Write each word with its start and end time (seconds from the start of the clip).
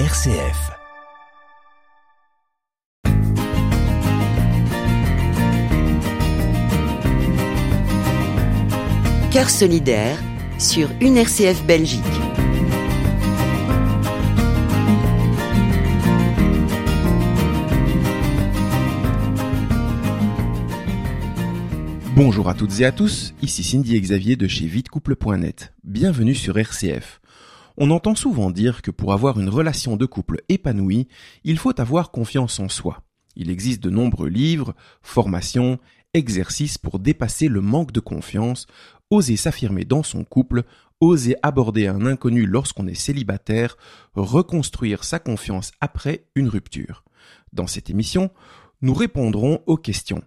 RCF. 0.00 0.72
Cœur 9.30 9.48
solidaire 9.48 10.18
sur 10.58 10.90
une 11.00 11.16
RCF 11.16 11.64
Belgique. 11.64 12.02
Bonjour 22.16 22.48
à 22.48 22.54
toutes 22.54 22.80
et 22.80 22.84
à 22.84 22.90
tous, 22.90 23.32
ici 23.42 23.62
Cindy 23.62 23.94
et 23.94 24.00
Xavier 24.00 24.34
de 24.34 24.48
chez 24.48 24.66
vitecouple.net. 24.66 25.72
Bienvenue 25.84 26.34
sur 26.34 26.58
RCF. 26.58 27.20
On 27.76 27.90
entend 27.90 28.14
souvent 28.14 28.50
dire 28.50 28.82
que 28.82 28.92
pour 28.92 29.12
avoir 29.12 29.40
une 29.40 29.48
relation 29.48 29.96
de 29.96 30.06
couple 30.06 30.42
épanouie, 30.48 31.08
il 31.42 31.58
faut 31.58 31.80
avoir 31.80 32.12
confiance 32.12 32.60
en 32.60 32.68
soi. 32.68 33.02
Il 33.34 33.50
existe 33.50 33.82
de 33.82 33.90
nombreux 33.90 34.28
livres, 34.28 34.74
formations, 35.02 35.80
exercices 36.12 36.78
pour 36.78 37.00
dépasser 37.00 37.48
le 37.48 37.60
manque 37.60 37.90
de 37.90 37.98
confiance, 37.98 38.68
oser 39.10 39.36
s'affirmer 39.36 39.84
dans 39.84 40.04
son 40.04 40.22
couple, 40.22 40.62
oser 41.00 41.34
aborder 41.42 41.88
un 41.88 42.06
inconnu 42.06 42.46
lorsqu'on 42.46 42.86
est 42.86 42.94
célibataire, 42.94 43.76
reconstruire 44.14 45.02
sa 45.02 45.18
confiance 45.18 45.72
après 45.80 46.28
une 46.36 46.48
rupture. 46.48 47.04
Dans 47.52 47.66
cette 47.66 47.90
émission, 47.90 48.30
nous 48.82 48.94
répondrons 48.94 49.62
aux 49.66 49.76
questions. 49.76 50.22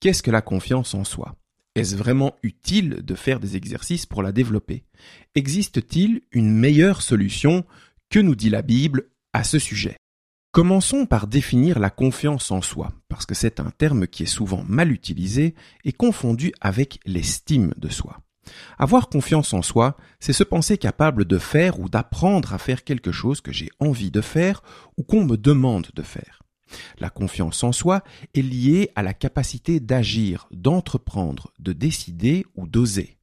Qu'est-ce 0.00 0.22
que 0.22 0.30
la 0.30 0.42
confiance 0.42 0.94
en 0.94 1.04
soi? 1.04 1.36
Est-ce 1.76 1.94
vraiment 1.94 2.34
utile 2.42 3.02
de 3.04 3.14
faire 3.14 3.38
des 3.38 3.54
exercices 3.54 4.06
pour 4.06 4.22
la 4.22 4.32
développer? 4.32 4.84
Existe-t-il 5.34 6.22
une 6.32 6.50
meilleure 6.50 7.02
solution 7.02 7.66
Que 8.08 8.18
nous 8.18 8.34
dit 8.34 8.48
la 8.48 8.62
Bible 8.62 9.10
à 9.34 9.44
ce 9.44 9.58
sujet? 9.58 9.98
Commençons 10.52 11.04
par 11.04 11.26
définir 11.26 11.78
la 11.78 11.90
confiance 11.90 12.50
en 12.50 12.62
soi, 12.62 12.94
parce 13.10 13.26
que 13.26 13.34
c'est 13.34 13.60
un 13.60 13.70
terme 13.70 14.06
qui 14.06 14.22
est 14.22 14.26
souvent 14.26 14.64
mal 14.66 14.90
utilisé 14.90 15.54
et 15.84 15.92
confondu 15.92 16.54
avec 16.62 16.98
l'estime 17.04 17.74
de 17.76 17.90
soi. 17.90 18.22
Avoir 18.78 19.10
confiance 19.10 19.52
en 19.52 19.60
soi, 19.60 19.98
c'est 20.18 20.32
se 20.32 20.44
penser 20.44 20.78
capable 20.78 21.26
de 21.26 21.36
faire 21.36 21.78
ou 21.78 21.90
d'apprendre 21.90 22.54
à 22.54 22.58
faire 22.58 22.84
quelque 22.84 23.12
chose 23.12 23.42
que 23.42 23.52
j'ai 23.52 23.68
envie 23.80 24.10
de 24.10 24.22
faire 24.22 24.62
ou 24.96 25.02
qu'on 25.02 25.26
me 25.26 25.36
demande 25.36 25.88
de 25.94 26.02
faire. 26.02 26.35
La 26.98 27.10
confiance 27.10 27.62
en 27.64 27.72
soi 27.72 28.02
est 28.34 28.42
liée 28.42 28.90
à 28.94 29.02
la 29.02 29.14
capacité 29.14 29.80
d'agir, 29.80 30.48
d'entreprendre, 30.50 31.52
de 31.58 31.72
décider 31.72 32.44
ou 32.56 32.66
d'oser. 32.66 33.18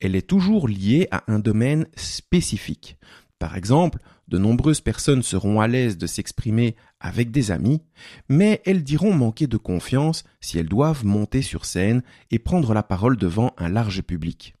Elle 0.00 0.14
est 0.14 0.26
toujours 0.26 0.68
liée 0.68 1.08
à 1.10 1.24
un 1.28 1.38
domaine 1.38 1.86
spécifique. 1.96 2.98
Par 3.38 3.56
exemple, 3.56 3.98
de 4.28 4.38
nombreuses 4.38 4.80
personnes 4.80 5.22
seront 5.22 5.60
à 5.60 5.68
l'aise 5.68 5.98
de 5.98 6.06
s'exprimer 6.06 6.74
avec 7.00 7.30
des 7.30 7.50
amis, 7.50 7.82
mais 8.28 8.62
elles 8.64 8.82
diront 8.82 9.12
manquer 9.12 9.46
de 9.46 9.56
confiance 9.56 10.24
si 10.40 10.58
elles 10.58 10.68
doivent 10.68 11.04
monter 11.04 11.42
sur 11.42 11.64
scène 11.64 12.02
et 12.30 12.38
prendre 12.38 12.74
la 12.74 12.82
parole 12.82 13.16
devant 13.16 13.52
un 13.58 13.68
large 13.68 14.02
public. 14.02 14.54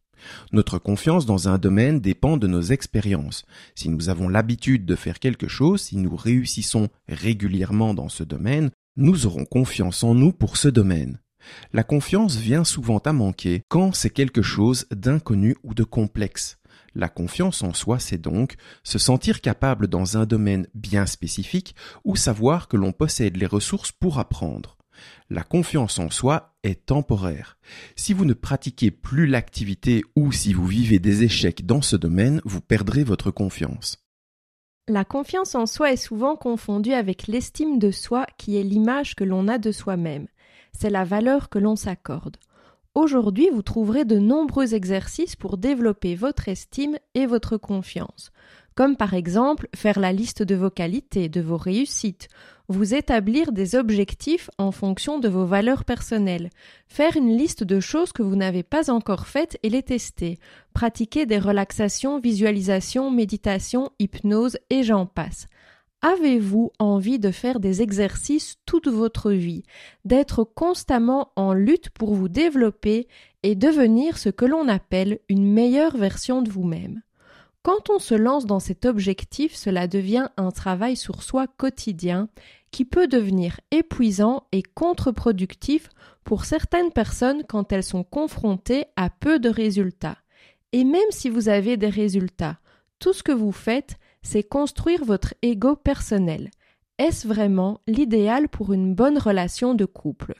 Notre 0.52 0.78
confiance 0.78 1.26
dans 1.26 1.48
un 1.48 1.58
domaine 1.58 2.00
dépend 2.00 2.36
de 2.36 2.46
nos 2.46 2.62
expériences. 2.62 3.44
Si 3.74 3.88
nous 3.88 4.08
avons 4.08 4.28
l'habitude 4.28 4.84
de 4.86 4.96
faire 4.96 5.18
quelque 5.18 5.48
chose, 5.48 5.82
si 5.82 5.96
nous 5.96 6.16
réussissons 6.16 6.88
régulièrement 7.08 7.94
dans 7.94 8.08
ce 8.08 8.24
domaine, 8.24 8.70
nous 8.96 9.26
aurons 9.26 9.44
confiance 9.44 10.02
en 10.02 10.14
nous 10.14 10.32
pour 10.32 10.56
ce 10.56 10.68
domaine. 10.68 11.20
La 11.72 11.84
confiance 11.84 12.36
vient 12.36 12.64
souvent 12.64 12.98
à 12.98 13.12
manquer 13.12 13.62
quand 13.68 13.94
c'est 13.94 14.10
quelque 14.10 14.42
chose 14.42 14.86
d'inconnu 14.90 15.56
ou 15.62 15.74
de 15.74 15.84
complexe. 15.84 16.58
La 16.94 17.08
confiance 17.08 17.62
en 17.62 17.74
soi, 17.74 17.98
c'est 17.98 18.20
donc 18.20 18.56
se 18.82 18.98
sentir 18.98 19.42
capable 19.42 19.86
dans 19.86 20.16
un 20.16 20.24
domaine 20.24 20.66
bien 20.74 21.04
spécifique 21.04 21.74
ou 22.04 22.16
savoir 22.16 22.68
que 22.68 22.76
l'on 22.78 22.92
possède 22.92 23.36
les 23.36 23.46
ressources 23.46 23.92
pour 23.92 24.18
apprendre. 24.18 24.76
La 25.30 25.42
confiance 25.42 25.98
en 25.98 26.10
soi 26.10 26.54
est 26.62 26.86
temporaire. 26.86 27.58
Si 27.96 28.12
vous 28.12 28.24
ne 28.24 28.34
pratiquez 28.34 28.90
plus 28.90 29.26
l'activité 29.26 30.02
ou 30.14 30.32
si 30.32 30.52
vous 30.52 30.66
vivez 30.66 30.98
des 30.98 31.22
échecs 31.22 31.66
dans 31.66 31.82
ce 31.82 31.96
domaine, 31.96 32.40
vous 32.44 32.60
perdrez 32.60 33.04
votre 33.04 33.30
confiance. 33.30 33.98
La 34.88 35.04
confiance 35.04 35.54
en 35.54 35.66
soi 35.66 35.92
est 35.92 35.96
souvent 35.96 36.36
confondue 36.36 36.92
avec 36.92 37.26
l'estime 37.26 37.78
de 37.78 37.90
soi 37.90 38.26
qui 38.38 38.56
est 38.56 38.62
l'image 38.62 39.16
que 39.16 39.24
l'on 39.24 39.48
a 39.48 39.58
de 39.58 39.72
soi-même. 39.72 40.28
C'est 40.72 40.90
la 40.90 41.04
valeur 41.04 41.48
que 41.48 41.58
l'on 41.58 41.74
s'accorde. 41.74 42.36
Aujourd'hui, 42.94 43.50
vous 43.52 43.62
trouverez 43.62 44.04
de 44.04 44.18
nombreux 44.18 44.74
exercices 44.74 45.36
pour 45.36 45.58
développer 45.58 46.14
votre 46.14 46.48
estime 46.48 46.96
et 47.14 47.26
votre 47.26 47.56
confiance 47.56 48.30
comme 48.76 48.96
par 48.96 49.14
exemple 49.14 49.68
faire 49.74 49.98
la 49.98 50.12
liste 50.12 50.42
de 50.42 50.54
vos 50.54 50.70
qualités, 50.70 51.28
de 51.28 51.40
vos 51.40 51.56
réussites, 51.56 52.28
vous 52.68 52.94
établir 52.94 53.52
des 53.52 53.74
objectifs 53.74 54.50
en 54.58 54.70
fonction 54.70 55.18
de 55.18 55.28
vos 55.28 55.46
valeurs 55.46 55.84
personnelles, 55.84 56.50
faire 56.86 57.16
une 57.16 57.36
liste 57.36 57.64
de 57.64 57.80
choses 57.80 58.12
que 58.12 58.22
vous 58.22 58.36
n'avez 58.36 58.62
pas 58.62 58.90
encore 58.90 59.26
faites 59.26 59.58
et 59.62 59.70
les 59.70 59.82
tester, 59.82 60.38
pratiquer 60.74 61.26
des 61.26 61.38
relaxations, 61.38 62.20
visualisations, 62.20 63.10
méditation, 63.10 63.90
hypnose 63.98 64.58
et 64.68 64.82
j'en 64.82 65.06
passe. 65.06 65.46
Avez-vous 66.02 66.70
envie 66.78 67.18
de 67.18 67.30
faire 67.30 67.58
des 67.58 67.80
exercices 67.80 68.56
toute 68.66 68.88
votre 68.88 69.32
vie, 69.32 69.62
d'être 70.04 70.44
constamment 70.44 71.32
en 71.34 71.54
lutte 71.54 71.88
pour 71.90 72.14
vous 72.14 72.28
développer 72.28 73.08
et 73.42 73.54
devenir 73.54 74.18
ce 74.18 74.28
que 74.28 74.44
l'on 74.44 74.68
appelle 74.68 75.20
une 75.30 75.50
meilleure 75.50 75.96
version 75.96 76.42
de 76.42 76.50
vous-même? 76.50 77.00
Quand 77.66 77.90
on 77.90 77.98
se 77.98 78.14
lance 78.14 78.46
dans 78.46 78.60
cet 78.60 78.86
objectif, 78.86 79.56
cela 79.56 79.88
devient 79.88 80.28
un 80.36 80.52
travail 80.52 80.94
sur 80.94 81.24
soi 81.24 81.48
quotidien 81.48 82.28
qui 82.70 82.84
peut 82.84 83.08
devenir 83.08 83.58
épuisant 83.72 84.44
et 84.52 84.62
contre-productif 84.62 85.88
pour 86.22 86.44
certaines 86.44 86.92
personnes 86.92 87.42
quand 87.42 87.72
elles 87.72 87.82
sont 87.82 88.04
confrontées 88.04 88.84
à 88.94 89.10
peu 89.10 89.40
de 89.40 89.48
résultats. 89.48 90.18
Et 90.70 90.84
même 90.84 91.10
si 91.10 91.28
vous 91.28 91.48
avez 91.48 91.76
des 91.76 91.88
résultats, 91.88 92.60
tout 93.00 93.12
ce 93.12 93.24
que 93.24 93.32
vous 93.32 93.50
faites, 93.50 93.96
c'est 94.22 94.44
construire 94.44 95.04
votre 95.04 95.34
ego 95.42 95.74
personnel. 95.74 96.52
Est-ce 96.98 97.26
vraiment 97.26 97.80
l'idéal 97.88 98.48
pour 98.48 98.74
une 98.74 98.94
bonne 98.94 99.18
relation 99.18 99.74
de 99.74 99.86
couple? 99.86 100.34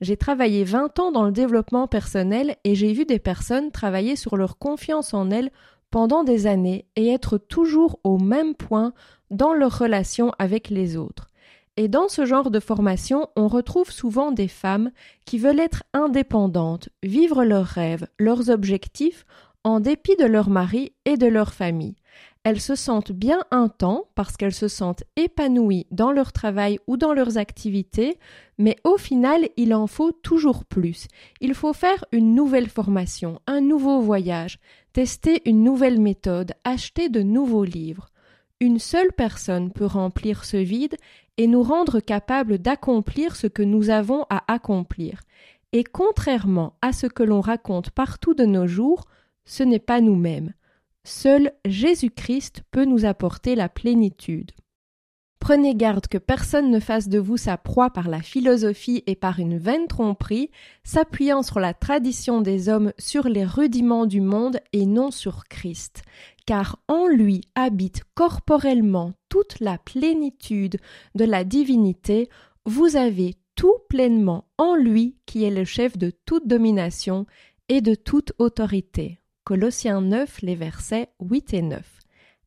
J'ai 0.00 0.16
travaillé 0.16 0.64
20 0.64 0.98
ans 0.98 1.12
dans 1.12 1.24
le 1.24 1.32
développement 1.32 1.86
personnel 1.86 2.56
et 2.64 2.74
j'ai 2.74 2.92
vu 2.94 3.04
des 3.04 3.20
personnes 3.20 3.70
travailler 3.70 4.16
sur 4.16 4.36
leur 4.36 4.58
confiance 4.58 5.12
en 5.12 5.30
elles 5.30 5.52
pendant 5.92 6.24
des 6.24 6.48
années 6.48 6.86
et 6.96 7.08
être 7.08 7.38
toujours 7.38 8.00
au 8.02 8.18
même 8.18 8.54
point 8.54 8.94
dans 9.30 9.52
leur 9.52 9.78
relation 9.78 10.32
avec 10.38 10.70
les 10.70 10.96
autres. 10.96 11.28
Et 11.76 11.86
dans 11.86 12.08
ce 12.08 12.24
genre 12.24 12.50
de 12.50 12.60
formation, 12.60 13.28
on 13.36 13.46
retrouve 13.46 13.90
souvent 13.90 14.32
des 14.32 14.48
femmes 14.48 14.90
qui 15.26 15.38
veulent 15.38 15.60
être 15.60 15.84
indépendantes, 15.92 16.88
vivre 17.02 17.44
leurs 17.44 17.66
rêves, 17.66 18.06
leurs 18.18 18.50
objectifs, 18.50 19.24
en 19.64 19.80
dépit 19.80 20.16
de 20.16 20.24
leur 20.24 20.48
mari 20.50 20.92
et 21.04 21.16
de 21.16 21.26
leur 21.26 21.52
famille. 21.52 21.96
Elles 22.44 22.60
se 22.60 22.74
sentent 22.74 23.12
bien 23.12 23.40
un 23.52 23.68
temps 23.68 24.06
parce 24.16 24.36
qu'elles 24.36 24.54
se 24.54 24.66
sentent 24.66 25.04
épanouies 25.14 25.86
dans 25.92 26.10
leur 26.10 26.32
travail 26.32 26.80
ou 26.88 26.96
dans 26.96 27.12
leurs 27.12 27.38
activités, 27.38 28.18
mais 28.58 28.76
au 28.82 28.96
final, 28.96 29.48
il 29.56 29.72
en 29.72 29.86
faut 29.86 30.10
toujours 30.10 30.64
plus. 30.64 31.06
Il 31.40 31.54
faut 31.54 31.72
faire 31.72 32.04
une 32.10 32.34
nouvelle 32.34 32.68
formation, 32.68 33.40
un 33.46 33.60
nouveau 33.60 34.00
voyage, 34.00 34.58
tester 34.92 35.40
une 35.48 35.62
nouvelle 35.62 36.00
méthode, 36.00 36.52
acheter 36.64 37.08
de 37.08 37.22
nouveaux 37.22 37.64
livres. 37.64 38.08
Une 38.58 38.80
seule 38.80 39.12
personne 39.12 39.72
peut 39.72 39.86
remplir 39.86 40.44
ce 40.44 40.56
vide 40.56 40.96
et 41.36 41.46
nous 41.46 41.62
rendre 41.62 42.00
capables 42.00 42.58
d'accomplir 42.58 43.36
ce 43.36 43.46
que 43.46 43.62
nous 43.62 43.90
avons 43.90 44.24
à 44.30 44.42
accomplir. 44.52 45.20
Et 45.72 45.84
contrairement 45.84 46.74
à 46.82 46.92
ce 46.92 47.06
que 47.06 47.22
l'on 47.22 47.40
raconte 47.40 47.90
partout 47.90 48.34
de 48.34 48.44
nos 48.44 48.66
jours, 48.66 49.04
ce 49.44 49.62
n'est 49.62 49.78
pas 49.78 50.00
nous-mêmes. 50.00 50.52
Seul 51.04 51.52
Jésus-Christ 51.64 52.62
peut 52.70 52.84
nous 52.84 53.04
apporter 53.04 53.54
la 53.54 53.68
plénitude. 53.68 54.52
Prenez 55.40 55.74
garde 55.74 56.06
que 56.06 56.18
personne 56.18 56.70
ne 56.70 56.78
fasse 56.78 57.08
de 57.08 57.18
vous 57.18 57.36
sa 57.36 57.56
proie 57.56 57.90
par 57.90 58.08
la 58.08 58.22
philosophie 58.22 59.02
et 59.08 59.16
par 59.16 59.40
une 59.40 59.58
vaine 59.58 59.88
tromperie, 59.88 60.52
s'appuyant 60.84 61.42
sur 61.42 61.58
la 61.58 61.74
tradition 61.74 62.40
des 62.40 62.68
hommes 62.68 62.92
sur 62.96 63.28
les 63.28 63.44
rudiments 63.44 64.06
du 64.06 64.20
monde 64.20 64.60
et 64.72 64.86
non 64.86 65.10
sur 65.10 65.48
Christ, 65.48 66.02
car 66.46 66.78
en 66.86 67.08
lui 67.08 67.40
habite 67.56 68.02
corporellement 68.14 69.14
toute 69.28 69.58
la 69.58 69.78
plénitude 69.78 70.76
de 71.16 71.24
la 71.24 71.42
divinité, 71.42 72.28
vous 72.64 72.94
avez 72.94 73.34
tout 73.56 73.78
pleinement 73.88 74.46
en 74.58 74.76
lui 74.76 75.16
qui 75.26 75.42
est 75.42 75.50
le 75.50 75.64
chef 75.64 75.98
de 75.98 76.12
toute 76.24 76.46
domination 76.46 77.26
et 77.68 77.80
de 77.80 77.96
toute 77.96 78.32
autorité. 78.38 79.21
Colossiens 79.44 80.00
9, 80.00 80.42
les 80.42 80.54
versets 80.54 81.08
8 81.20 81.54
et 81.54 81.62
9. 81.62 81.82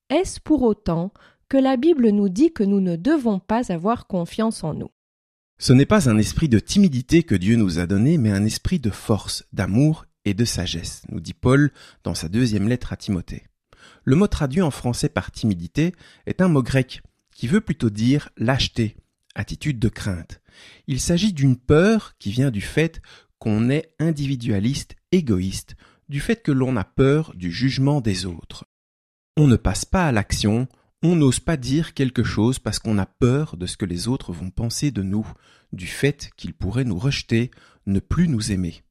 Est-ce 0.09 0.39
pour 0.39 0.61
autant 0.61 1.11
que 1.49 1.57
la 1.57 1.75
Bible 1.75 2.07
nous 2.09 2.29
dit 2.29 2.53
que 2.53 2.63
nous 2.63 2.79
ne 2.79 2.95
devons 2.95 3.39
pas 3.39 3.73
avoir 3.73 4.07
confiance 4.07 4.63
en 4.63 4.73
nous? 4.73 4.91
Ce 5.57 5.73
n'est 5.73 5.85
pas 5.85 6.09
un 6.09 6.17
esprit 6.17 6.47
de 6.47 6.57
timidité 6.59 7.23
que 7.23 7.35
Dieu 7.35 7.57
nous 7.57 7.79
a 7.79 7.85
donné, 7.85 8.17
mais 8.17 8.31
un 8.31 8.45
esprit 8.45 8.79
de 8.79 8.91
force, 8.91 9.45
d'amour 9.51 10.05
et 10.23 10.33
de 10.33 10.45
sagesse, 10.45 11.01
nous 11.09 11.19
dit 11.19 11.33
Paul 11.33 11.71
dans 12.03 12.15
sa 12.15 12.29
deuxième 12.29 12.69
lettre 12.69 12.93
à 12.93 12.95
Timothée. 12.95 13.43
Le 14.05 14.15
mot 14.15 14.27
traduit 14.27 14.61
en 14.61 14.71
français 14.71 15.09
par 15.09 15.31
timidité 15.31 15.93
est 16.25 16.39
un 16.39 16.47
mot 16.47 16.63
grec 16.63 17.01
qui 17.33 17.47
veut 17.47 17.61
plutôt 17.61 17.89
dire 17.89 18.29
lâcheté, 18.37 18.95
attitude 19.35 19.79
de 19.79 19.89
crainte. 19.89 20.39
Il 20.87 21.01
s'agit 21.01 21.33
d'une 21.33 21.57
peur 21.57 22.13
qui 22.19 22.31
vient 22.31 22.51
du 22.51 22.61
fait 22.61 23.01
qu'on 23.37 23.69
est 23.69 23.93
individualiste, 23.99 24.95
égoïste, 25.11 25.75
du 26.09 26.19
fait 26.19 26.41
que 26.41 26.51
l'on 26.51 26.77
a 26.77 26.83
peur 26.83 27.33
du 27.35 27.51
jugement 27.51 28.01
des 28.01 28.25
autres. 28.25 28.65
On 29.37 29.47
ne 29.47 29.55
passe 29.55 29.85
pas 29.85 30.07
à 30.07 30.11
l'action, 30.11 30.67
on 31.03 31.15
n'ose 31.15 31.39
pas 31.39 31.57
dire 31.57 31.93
quelque 31.93 32.23
chose 32.23 32.59
parce 32.59 32.79
qu'on 32.79 32.97
a 32.97 33.05
peur 33.05 33.57
de 33.57 33.65
ce 33.65 33.77
que 33.77 33.85
les 33.85 34.07
autres 34.07 34.31
vont 34.31 34.49
penser 34.49 34.91
de 34.91 35.03
nous, 35.03 35.27
du 35.73 35.87
fait 35.87 36.29
qu'ils 36.37 36.53
pourraient 36.53 36.85
nous 36.85 36.99
rejeter, 36.99 37.51
ne 37.85 37.99
plus 37.99 38.27
nous 38.27 38.51
aimer. 38.51 38.83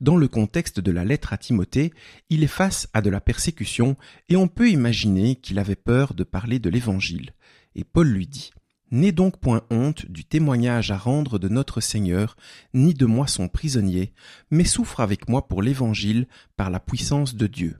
Dans 0.00 0.16
le 0.16 0.28
contexte 0.28 0.80
de 0.80 0.90
la 0.90 1.04
lettre 1.04 1.32
à 1.32 1.38
Timothée, 1.38 1.92
il 2.28 2.42
est 2.42 2.48
face 2.48 2.88
à 2.92 3.02
de 3.02 3.10
la 3.10 3.20
persécution 3.20 3.96
et 4.28 4.36
on 4.36 4.48
peut 4.48 4.68
imaginer 4.68 5.36
qu'il 5.36 5.58
avait 5.58 5.76
peur 5.76 6.14
de 6.14 6.24
parler 6.24 6.58
de 6.58 6.70
l'Évangile. 6.70 7.32
Et 7.74 7.84
Paul 7.84 8.08
lui 8.08 8.26
dit 8.26 8.50
N'aie 8.92 9.12
donc 9.12 9.38
point 9.38 9.62
honte 9.70 10.06
du 10.06 10.24
témoignage 10.24 10.90
à 10.90 10.98
rendre 10.98 11.38
de 11.38 11.48
notre 11.48 11.80
Seigneur, 11.80 12.36
ni 12.74 12.92
de 12.92 13.06
moi 13.06 13.28
son 13.28 13.48
prisonnier, 13.48 14.12
mais 14.50 14.64
souffre 14.64 15.00
avec 15.00 15.28
moi 15.28 15.46
pour 15.46 15.62
l'Évangile 15.62 16.26
par 16.56 16.70
la 16.70 16.80
puissance 16.80 17.36
de 17.36 17.46
Dieu. 17.46 17.78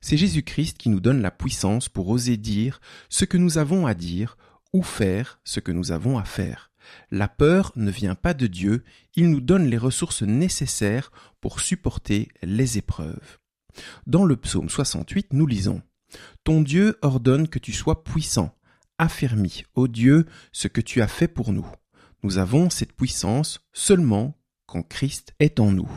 C'est 0.00 0.16
Jésus-Christ 0.16 0.78
qui 0.78 0.88
nous 0.88 1.00
donne 1.00 1.20
la 1.20 1.30
puissance 1.30 1.88
pour 1.88 2.08
oser 2.08 2.36
dire 2.36 2.80
ce 3.08 3.24
que 3.24 3.36
nous 3.36 3.58
avons 3.58 3.86
à 3.86 3.94
dire, 3.94 4.36
ou 4.72 4.82
faire 4.82 5.40
ce 5.44 5.60
que 5.60 5.72
nous 5.72 5.90
avons 5.90 6.18
à 6.18 6.24
faire. 6.24 6.70
La 7.10 7.28
peur 7.28 7.72
ne 7.76 7.90
vient 7.90 8.14
pas 8.14 8.34
de 8.34 8.46
Dieu, 8.46 8.84
il 9.14 9.30
nous 9.30 9.40
donne 9.40 9.66
les 9.66 9.78
ressources 9.78 10.22
nécessaires 10.22 11.10
pour 11.40 11.60
supporter 11.60 12.28
les 12.42 12.78
épreuves. 12.78 13.38
Dans 14.06 14.24
le 14.24 14.36
psaume 14.36 14.68
68, 14.68 15.32
nous 15.32 15.46
lisons 15.46 15.82
Ton 16.44 16.62
Dieu 16.62 16.98
ordonne 17.02 17.48
que 17.48 17.58
tu 17.58 17.72
sois 17.72 18.04
puissant, 18.04 18.56
affermis, 18.98 19.64
ô 19.74 19.88
Dieu, 19.88 20.26
ce 20.52 20.68
que 20.68 20.80
tu 20.80 21.02
as 21.02 21.08
fait 21.08 21.28
pour 21.28 21.52
nous. 21.52 21.66
Nous 22.22 22.38
avons 22.38 22.70
cette 22.70 22.92
puissance 22.92 23.60
seulement 23.72 24.36
quand 24.66 24.82
Christ 24.82 25.34
est 25.38 25.60
en 25.60 25.70
nous. 25.70 25.90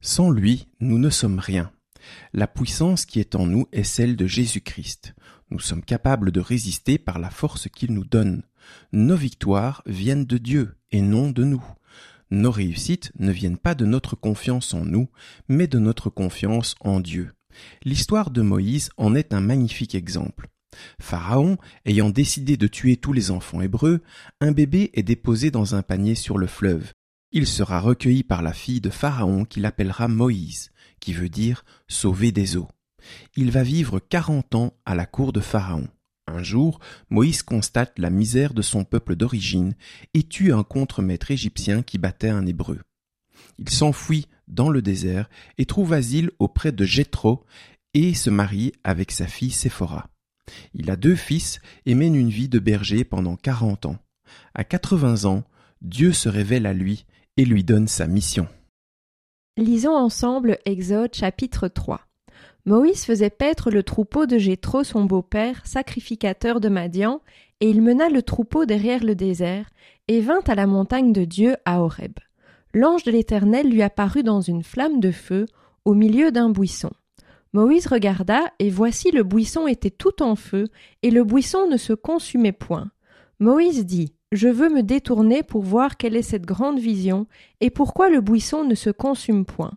Sans 0.00 0.30
lui, 0.30 0.68
nous 0.80 0.98
ne 0.98 1.10
sommes 1.10 1.38
rien. 1.38 1.72
La 2.32 2.46
puissance 2.46 3.06
qui 3.06 3.20
est 3.20 3.34
en 3.34 3.46
nous 3.46 3.66
est 3.72 3.84
celle 3.84 4.16
de 4.16 4.26
Jésus-Christ. 4.26 5.14
Nous 5.50 5.60
sommes 5.60 5.84
capables 5.84 6.32
de 6.32 6.40
résister 6.40 6.98
par 6.98 7.18
la 7.18 7.30
force 7.30 7.68
qu'il 7.68 7.92
nous 7.92 8.04
donne. 8.04 8.42
Nos 8.92 9.16
victoires 9.16 9.82
viennent 9.86 10.24
de 10.24 10.38
Dieu 10.38 10.76
et 10.90 11.00
non 11.00 11.30
de 11.30 11.44
nous. 11.44 11.64
Nos 12.30 12.50
réussites 12.50 13.12
ne 13.18 13.30
viennent 13.30 13.58
pas 13.58 13.74
de 13.74 13.86
notre 13.86 14.16
confiance 14.16 14.74
en 14.74 14.84
nous, 14.84 15.08
mais 15.48 15.68
de 15.68 15.78
notre 15.78 16.10
confiance 16.10 16.74
en 16.80 17.00
Dieu. 17.00 17.32
L'histoire 17.84 18.30
de 18.30 18.42
Moïse 18.42 18.90
en 18.96 19.14
est 19.14 19.32
un 19.32 19.40
magnifique 19.40 19.94
exemple. 19.94 20.48
Pharaon, 21.00 21.56
ayant 21.84 22.10
décidé 22.10 22.56
de 22.56 22.66
tuer 22.66 22.96
tous 22.96 23.12
les 23.12 23.30
enfants 23.30 23.60
hébreux, 23.60 24.02
un 24.40 24.52
bébé 24.52 24.90
est 24.94 25.02
déposé 25.02 25.50
dans 25.50 25.74
un 25.74 25.82
panier 25.82 26.14
sur 26.14 26.38
le 26.38 26.46
fleuve. 26.46 26.92
Il 27.32 27.46
sera 27.46 27.80
recueilli 27.80 28.22
par 28.22 28.42
la 28.42 28.52
fille 28.52 28.80
de 28.80 28.90
Pharaon 28.90 29.44
qui 29.44 29.60
l'appellera 29.60 30.08
Moïse, 30.08 30.70
qui 31.00 31.12
veut 31.12 31.28
dire 31.28 31.64
sauver 31.88 32.32
des 32.32 32.56
eaux. 32.56 32.68
Il 33.36 33.50
va 33.50 33.62
vivre 33.62 33.98
quarante 33.98 34.54
ans 34.54 34.74
à 34.84 34.94
la 34.94 35.06
cour 35.06 35.32
de 35.32 35.40
Pharaon. 35.40 35.88
Un 36.28 36.42
jour, 36.42 36.80
Moïse 37.08 37.42
constate 37.42 37.98
la 37.98 38.10
misère 38.10 38.52
de 38.52 38.62
son 38.62 38.84
peuple 38.84 39.14
d'origine 39.14 39.76
et 40.12 40.24
tue 40.24 40.52
un 40.52 40.64
contremaître 40.64 41.30
égyptien 41.30 41.82
qui 41.82 41.98
battait 41.98 42.30
un 42.30 42.46
hébreu. 42.46 42.80
Il 43.58 43.68
s'enfuit 43.70 44.26
dans 44.48 44.70
le 44.70 44.82
désert 44.82 45.28
et 45.58 45.66
trouve 45.66 45.92
asile 45.92 46.30
auprès 46.38 46.72
de 46.72 46.84
Jéthro 46.84 47.44
et 47.94 48.14
se 48.14 48.30
marie 48.30 48.72
avec 48.82 49.12
sa 49.12 49.26
fille 49.26 49.50
Séphora. 49.50 50.08
Il 50.74 50.90
a 50.90 50.96
deux 50.96 51.16
fils 51.16 51.60
et 51.86 51.94
mène 51.94 52.14
une 52.14 52.30
vie 52.30 52.48
de 52.48 52.58
berger 52.58 53.04
pendant 53.04 53.36
quarante 53.36 53.86
ans. 53.86 53.96
À 54.54 54.64
quatre-vingts 54.64 55.24
ans, 55.24 55.44
Dieu 55.82 56.12
se 56.12 56.28
révèle 56.28 56.66
à 56.66 56.72
lui 56.72 57.06
et 57.36 57.44
lui 57.44 57.64
donne 57.64 57.88
sa 57.88 58.06
mission. 58.06 58.48
Lisons 59.56 59.96
ensemble 59.96 60.58
Exode 60.64 61.14
chapitre 61.14 61.68
3. 61.68 62.00
Moïse 62.66 63.04
faisait 63.04 63.30
paître 63.30 63.70
le 63.70 63.82
troupeau 63.82 64.26
de 64.26 64.38
Jéthro 64.38 64.82
son 64.82 65.04
beau-père, 65.04 65.64
sacrificateur 65.64 66.60
de 66.60 66.68
Madian, 66.68 67.20
et 67.60 67.70
il 67.70 67.80
mena 67.80 68.08
le 68.08 68.22
troupeau 68.22 68.66
derrière 68.66 69.04
le 69.04 69.14
désert, 69.14 69.70
et 70.08 70.20
vint 70.20 70.42
à 70.46 70.54
la 70.54 70.66
montagne 70.66 71.12
de 71.12 71.24
Dieu 71.24 71.56
à 71.64 71.80
Horeb. 71.80 72.12
L'ange 72.74 73.04
de 73.04 73.12
l'Éternel 73.12 73.70
lui 73.70 73.82
apparut 73.82 74.24
dans 74.24 74.40
une 74.40 74.62
flamme 74.62 75.00
de 75.00 75.12
feu, 75.12 75.46
au 75.84 75.94
milieu 75.94 76.32
d'un 76.32 76.50
buisson. 76.50 76.90
Moïse 77.56 77.86
regarda, 77.86 78.52
et 78.58 78.68
voici 78.68 79.10
le 79.12 79.22
buisson 79.22 79.66
était 79.66 79.88
tout 79.88 80.22
en 80.22 80.36
feu, 80.36 80.68
et 81.02 81.10
le 81.10 81.24
buisson 81.24 81.66
ne 81.70 81.78
se 81.78 81.94
consumait 81.94 82.52
point. 82.52 82.90
Moïse 83.40 83.86
dit 83.86 84.12
Je 84.30 84.48
veux 84.48 84.68
me 84.68 84.82
détourner 84.82 85.42
pour 85.42 85.62
voir 85.62 85.96
quelle 85.96 86.16
est 86.16 86.20
cette 86.20 86.44
grande 86.44 86.78
vision, 86.78 87.26
et 87.62 87.70
pourquoi 87.70 88.10
le 88.10 88.20
buisson 88.20 88.64
ne 88.64 88.74
se 88.74 88.90
consume 88.90 89.46
point. 89.46 89.72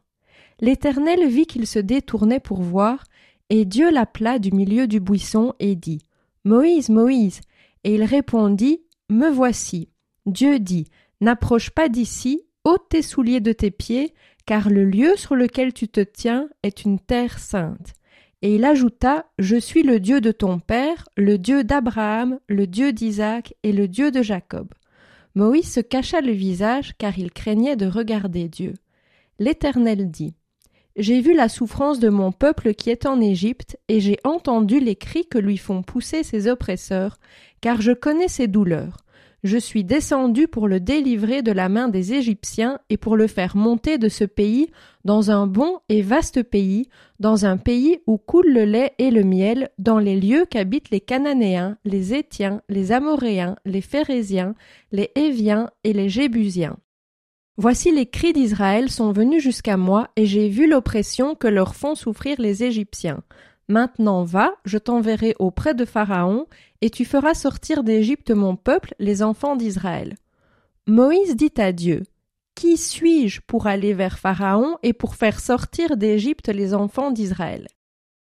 L'Éternel 0.60 1.26
vit 1.30 1.46
qu'il 1.46 1.66
se 1.66 1.80
détournait 1.80 2.42
pour 2.42 2.62
voir, 2.62 3.06
et 3.50 3.64
Dieu 3.64 3.90
l'appela 3.92 4.40
du 4.40 4.52
milieu 4.52 4.86
du 4.86 5.00
buisson 5.00 5.54
et 5.62 5.76
dit 5.76 6.02
Moïse, 6.44 6.90
Moïse. 6.90 7.40
Et 7.86 7.96
il 7.96 8.04
répondit 8.04 8.82
Me 9.10 9.30
voici. 9.30 9.88
Dieu 10.26 10.60
dit 10.60 10.90
N'approche 11.22 11.70
pas 11.70 11.88
d'ici, 11.88 12.44
ôte 12.66 12.90
tes 12.90 13.02
souliers 13.02 13.40
de 13.40 13.54
tes 13.54 13.72
pieds, 13.72 14.14
car 14.50 14.72
le 14.72 14.84
lieu 14.84 15.16
sur 15.16 15.36
lequel 15.36 15.74
tu 15.74 15.88
te 15.88 16.00
tiens 16.00 16.50
est 16.64 16.84
une 16.84 17.00
terre 17.00 17.38
sainte. 17.38 17.94
Et 18.42 18.56
il 18.56 18.66
ajouta, 18.66 19.28
Je 19.38 19.58
suis 19.58 19.84
le 19.84 20.00
Dieu 20.00 20.22
de 20.22 20.32
ton 20.32 20.58
père, 20.58 21.08
le 21.16 21.38
Dieu 21.38 21.64
d'Abraham, 21.64 22.40
le 22.48 22.66
Dieu 22.66 22.92
d'Isaac 22.92 23.54
et 23.62 23.72
le 23.72 23.88
Dieu 23.88 24.10
de 24.10 24.24
Jacob. 24.24 24.74
Moïse 25.36 25.72
se 25.72 25.82
cacha 25.82 26.22
le 26.22 26.32
visage, 26.32 26.96
car 26.98 27.20
il 27.20 27.32
craignait 27.32 27.76
de 27.76 27.86
regarder 27.86 28.50
Dieu. 28.50 28.74
L'Éternel 29.38 30.10
dit, 30.10 30.34
J'ai 30.96 31.22
vu 31.22 31.36
la 31.36 31.48
souffrance 31.48 32.00
de 32.00 32.10
mon 32.10 32.32
peuple 32.32 32.74
qui 32.74 32.90
est 32.90 33.06
en 33.06 33.22
Égypte, 33.22 33.78
et 33.88 34.00
j'ai 34.00 34.18
entendu 34.24 34.80
les 34.80 34.96
cris 34.96 35.28
que 35.28 35.38
lui 35.38 35.58
font 35.58 35.84
pousser 35.84 36.24
ses 36.24 36.48
oppresseurs, 36.48 37.20
car 37.62 37.82
je 37.82 37.92
connais 37.92 38.28
ses 38.28 38.48
douleurs. 38.48 38.98
Je 39.44 39.58
suis 39.58 39.86
descendu 39.86 40.50
pour 40.50 40.68
le 40.68 40.82
délivrer 40.82 41.42
de 41.42 41.54
la 41.54 41.70
main 41.70 41.88
des 41.88 42.14
Égyptiens 42.14 42.80
et 42.90 42.98
pour 42.98 43.16
le 43.16 43.28
faire 43.28 43.56
monter 43.56 43.98
de 43.98 44.10
ce 44.10 44.26
pays 44.26 44.70
dans 45.06 45.32
un 45.32 45.48
bon 45.48 45.80
et 45.88 46.02
vaste 46.02 46.44
pays, 46.44 46.90
dans 47.20 47.46
un 47.46 47.56
pays 47.56 48.00
où 48.06 48.18
coule 48.18 48.52
le 48.52 48.66
lait 48.66 48.94
et 48.98 49.12
le 49.12 49.24
miel, 49.24 49.70
dans 49.78 50.00
les 50.00 50.20
lieux 50.20 50.46
qu'habitent 50.50 50.90
les 50.90 51.00
Cananéens, 51.00 51.78
les 51.86 52.14
Étiens, 52.14 52.62
les 52.68 52.92
Amoréens, 52.92 53.56
les 53.66 53.82
Phérésiens, 53.82 54.56
les 54.92 55.12
Héviens 55.16 55.70
et 55.86 55.94
les 55.94 56.10
Jébusiens. 56.10 56.78
Voici 57.56 57.92
les 57.92 58.06
cris 58.06 58.32
d'Israël 58.32 58.90
sont 58.90 59.12
venus 59.12 59.44
jusqu'à 59.44 59.76
moi, 59.76 60.10
et 60.16 60.26
j'ai 60.26 60.48
vu 60.48 60.66
l'oppression 60.66 61.36
que 61.36 61.48
leur 61.48 61.76
font 61.76 61.94
souffrir 61.94 62.40
les 62.40 62.64
Égyptiens. 62.64 63.22
Maintenant 63.70 64.24
va, 64.24 64.56
je 64.66 64.80
t'enverrai 64.80 65.36
auprès 65.38 65.76
de 65.76 65.86
Pharaon, 65.86 66.48
et 66.82 66.90
tu 66.90 67.06
feras 67.06 67.36
sortir 67.36 67.84
d'Égypte 67.84 68.32
mon 68.32 68.56
peuple, 68.56 68.96
les 68.98 69.22
enfants 69.22 69.56
d'Israël. 69.56 70.16
Moïse 70.88 71.36
dit 71.36 71.54
à 71.58 71.72
Dieu, 71.72 72.04
Qui 72.56 72.78
suis-je 72.78 73.42
pour 73.46 73.68
aller 73.68 73.94
vers 73.94 74.18
Pharaon 74.18 74.78
et 74.82 74.94
pour 74.94 75.14
faire 75.14 75.40
sortir 75.40 75.98
d'Égypte 75.98 76.48
les 76.48 76.74
enfants 76.74 77.12
d'Israël? 77.12 77.68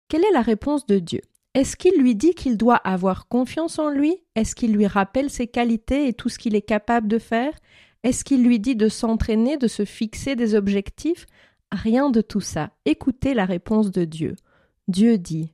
Quelle 0.08 0.24
est 0.24 0.32
la 0.32 0.40
réponse 0.40 0.86
de 0.86 1.00
Dieu? 1.00 1.22
Est-ce 1.54 1.76
qu'il 1.76 2.00
lui 2.00 2.14
dit 2.14 2.34
qu'il 2.34 2.56
doit 2.56 2.76
avoir 2.76 3.26
confiance 3.26 3.80
en 3.80 3.90
lui? 3.90 4.16
Est-ce 4.36 4.54
qu'il 4.54 4.72
lui 4.72 4.86
rappelle 4.86 5.30
ses 5.30 5.48
qualités 5.48 6.06
et 6.06 6.12
tout 6.12 6.28
ce 6.28 6.38
qu'il 6.38 6.54
est 6.54 6.62
capable 6.62 7.08
de 7.08 7.18
faire? 7.18 7.54
Est-ce 8.04 8.22
qu'il 8.22 8.44
lui 8.44 8.60
dit 8.60 8.76
de 8.76 8.88
s'entraîner, 8.88 9.56
de 9.56 9.66
se 9.66 9.84
fixer 9.84 10.36
des 10.36 10.54
objectifs? 10.54 11.26
Rien 11.72 12.10
de 12.10 12.20
tout 12.20 12.40
ça. 12.40 12.70
Écoutez 12.84 13.34
la 13.34 13.46
réponse 13.46 13.90
de 13.90 14.04
Dieu. 14.04 14.36
Dieu 14.88 15.18
dit 15.18 15.52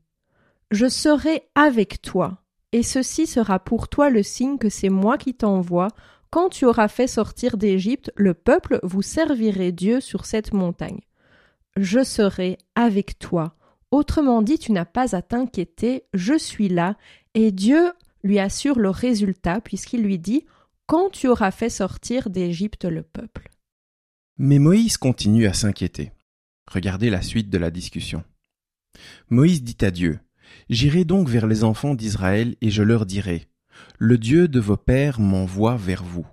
Je 0.70 0.88
serai 0.88 1.44
avec 1.54 2.02
toi, 2.02 2.42
et 2.72 2.82
ceci 2.82 3.26
sera 3.26 3.58
pour 3.58 3.88
toi 3.88 4.10
le 4.10 4.22
signe 4.22 4.58
que 4.58 4.68
c'est 4.68 4.88
moi 4.88 5.18
qui 5.18 5.34
t'envoie. 5.34 5.88
Quand 6.30 6.48
tu 6.48 6.64
auras 6.64 6.88
fait 6.88 7.06
sortir 7.06 7.56
d'Égypte 7.56 8.12
le 8.16 8.34
peuple, 8.34 8.78
vous 8.82 9.02
servirez 9.02 9.72
Dieu 9.72 10.00
sur 10.00 10.26
cette 10.26 10.52
montagne. 10.52 11.00
Je 11.76 12.04
serai 12.04 12.58
avec 12.74 13.18
toi. 13.18 13.54
Autrement 13.90 14.42
dit, 14.42 14.58
tu 14.58 14.70
n'as 14.70 14.84
pas 14.84 15.16
à 15.16 15.22
t'inquiéter, 15.22 16.04
je 16.14 16.38
suis 16.38 16.68
là, 16.68 16.96
et 17.34 17.50
Dieu 17.50 17.92
lui 18.22 18.38
assure 18.38 18.78
le 18.78 18.90
résultat, 18.90 19.60
puisqu'il 19.60 20.02
lui 20.02 20.18
dit 20.18 20.44
Quand 20.86 21.10
tu 21.10 21.28
auras 21.28 21.50
fait 21.50 21.70
sortir 21.70 22.30
d'Égypte 22.30 22.84
le 22.84 23.02
peuple. 23.02 23.50
Mais 24.38 24.58
Moïse 24.58 24.96
continue 24.96 25.46
à 25.46 25.52
s'inquiéter. 25.52 26.12
Regardez 26.70 27.10
la 27.10 27.22
suite 27.22 27.50
de 27.50 27.58
la 27.58 27.70
discussion. 27.70 28.22
Moïse 29.28 29.62
dit 29.62 29.84
à 29.84 29.90
Dieu, 29.90 30.20
J'irai 30.68 31.04
donc 31.04 31.28
vers 31.28 31.46
les 31.46 31.64
enfants 31.64 31.94
d'Israël 31.94 32.56
et 32.60 32.70
je 32.70 32.82
leur 32.82 33.06
dirai, 33.06 33.48
Le 33.98 34.18
Dieu 34.18 34.48
de 34.48 34.60
vos 34.60 34.76
pères 34.76 35.20
m'envoie 35.20 35.76
vers 35.76 36.04
vous. 36.04 36.26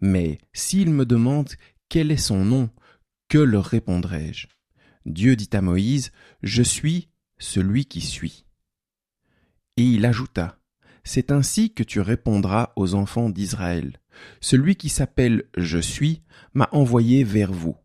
Mais 0.00 0.38
s'ils 0.52 0.90
me 0.90 1.06
demandent 1.06 1.52
quel 1.88 2.10
est 2.10 2.16
son 2.16 2.44
nom, 2.44 2.70
que 3.28 3.38
leur 3.38 3.64
répondrai-je? 3.64 4.48
Dieu 5.06 5.36
dit 5.36 5.50
à 5.52 5.60
Moïse, 5.60 6.12
Je 6.42 6.62
suis 6.62 7.08
celui 7.38 7.86
qui 7.86 8.00
suis. 8.00 8.44
Et 9.76 9.82
il 9.82 10.06
ajouta, 10.06 10.58
C'est 11.04 11.30
ainsi 11.30 11.74
que 11.74 11.82
tu 11.82 12.00
répondras 12.00 12.72
aux 12.76 12.94
enfants 12.94 13.28
d'Israël. 13.28 14.00
Celui 14.40 14.76
qui 14.76 14.88
s'appelle 14.88 15.44
Je 15.56 15.78
suis 15.78 16.22
m'a 16.54 16.68
envoyé 16.72 17.24
vers 17.24 17.52
vous. 17.52 17.76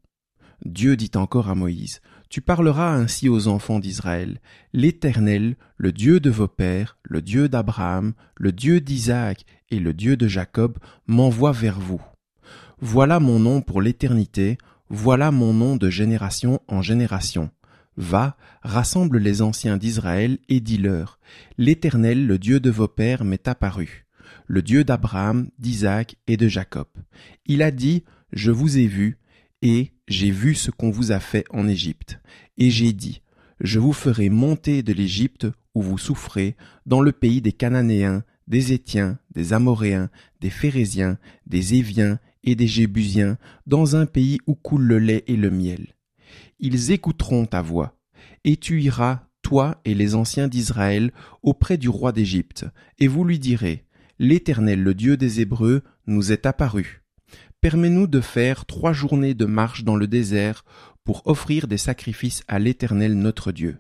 Dieu 0.65 0.95
dit 0.95 1.11
encore 1.15 1.49
à 1.49 1.55
Moïse, 1.55 2.01
Tu 2.29 2.41
parleras 2.41 2.93
ainsi 2.93 3.27
aux 3.27 3.47
enfants 3.47 3.79
d'Israël. 3.79 4.39
L'Éternel, 4.71 5.55
le 5.77 5.91
Dieu 5.91 6.19
de 6.19 6.29
vos 6.29 6.47
pères, 6.47 6.99
le 7.01 7.23
Dieu 7.23 7.49
d'Abraham, 7.49 8.13
le 8.37 8.51
Dieu 8.51 8.81
d'Isaac 8.81 9.45
et 9.71 9.79
le 9.79 9.93
Dieu 9.93 10.15
de 10.15 10.27
Jacob 10.27 10.77
m'envoie 11.07 11.51
vers 11.51 11.79
vous. 11.79 12.01
Voilà 12.79 13.19
mon 13.19 13.39
nom 13.39 13.61
pour 13.61 13.81
l'éternité, 13.81 14.59
voilà 14.89 15.31
mon 15.31 15.53
nom 15.53 15.75
de 15.75 15.89
génération 15.89 16.61
en 16.67 16.83
génération. 16.83 17.49
Va, 17.97 18.37
rassemble 18.61 19.17
les 19.17 19.41
anciens 19.41 19.77
d'Israël 19.77 20.37
et 20.49 20.59
dis-leur, 20.59 21.19
L'Éternel, 21.57 22.27
le 22.27 22.37
Dieu 22.37 22.59
de 22.59 22.69
vos 22.69 22.87
pères, 22.87 23.25
m'est 23.25 23.47
apparu, 23.47 24.05
le 24.45 24.61
Dieu 24.61 24.83
d'Abraham, 24.83 25.49
d'Isaac 25.57 26.15
et 26.27 26.37
de 26.37 26.47
Jacob. 26.47 26.87
Il 27.47 27.63
a 27.63 27.71
dit, 27.71 28.03
Je 28.31 28.51
vous 28.51 28.77
ai 28.77 28.85
vu, 28.85 29.17
et 29.63 29.91
j'ai 30.09 30.31
vu 30.31 30.55
ce 30.55 30.71
qu'on 30.71 30.89
vous 30.89 31.11
a 31.11 31.19
fait 31.19 31.45
en 31.51 31.67
Égypte. 31.67 32.19
Et 32.57 32.69
j'ai 32.69 32.91
dit, 32.91 33.21
Je 33.61 33.79
vous 33.79 33.93
ferai 33.93 34.29
monter 34.29 34.83
de 34.83 34.91
l'Égypte 34.91 35.47
où 35.75 35.81
vous 35.81 35.97
souffrez, 35.97 36.57
dans 36.85 36.99
le 36.99 37.11
pays 37.11 37.41
des 37.41 37.53
Cananéens, 37.53 38.23
des 38.47 38.73
Étiens, 38.73 39.19
des 39.33 39.53
Amoréens, 39.53 40.09
des 40.41 40.49
Phérésiens, 40.49 41.19
des 41.45 41.75
Éviens 41.75 42.19
et 42.43 42.55
des 42.55 42.67
Jébusiens, 42.67 43.37
dans 43.67 43.95
un 43.95 44.07
pays 44.07 44.39
où 44.47 44.55
coule 44.55 44.83
le 44.83 44.97
lait 44.97 45.23
et 45.27 45.35
le 45.35 45.51
miel. 45.51 45.95
Ils 46.59 46.91
écouteront 46.91 47.45
ta 47.45 47.61
voix, 47.61 47.95
et 48.43 48.57
tu 48.57 48.81
iras, 48.81 49.27
toi 49.43 49.79
et 49.85 49.93
les 49.93 50.15
anciens 50.15 50.47
d'Israël, 50.47 51.11
auprès 51.43 51.77
du 51.77 51.89
roi 51.89 52.11
d'Égypte, 52.11 52.65
et 52.97 53.07
vous 53.07 53.23
lui 53.23 53.39
direz, 53.39 53.85
L'Éternel, 54.17 54.83
le 54.83 54.93
Dieu 54.93 55.15
des 55.15 55.39
Hébreux, 55.39 55.83
nous 56.07 56.31
est 56.31 56.45
apparu. 56.45 57.03
Permets-nous 57.61 58.07
de 58.07 58.21
faire 58.21 58.65
trois 58.65 58.93
journées 58.93 59.33
de 59.33 59.45
marche 59.45 59.83
dans 59.83 59.97
le 59.97 60.07
désert 60.07 60.63
pour 61.03 61.27
offrir 61.27 61.67
des 61.67 61.77
sacrifices 61.77 62.41
à 62.47 62.57
l'Éternel 62.57 63.17
notre 63.17 63.51
Dieu. 63.51 63.79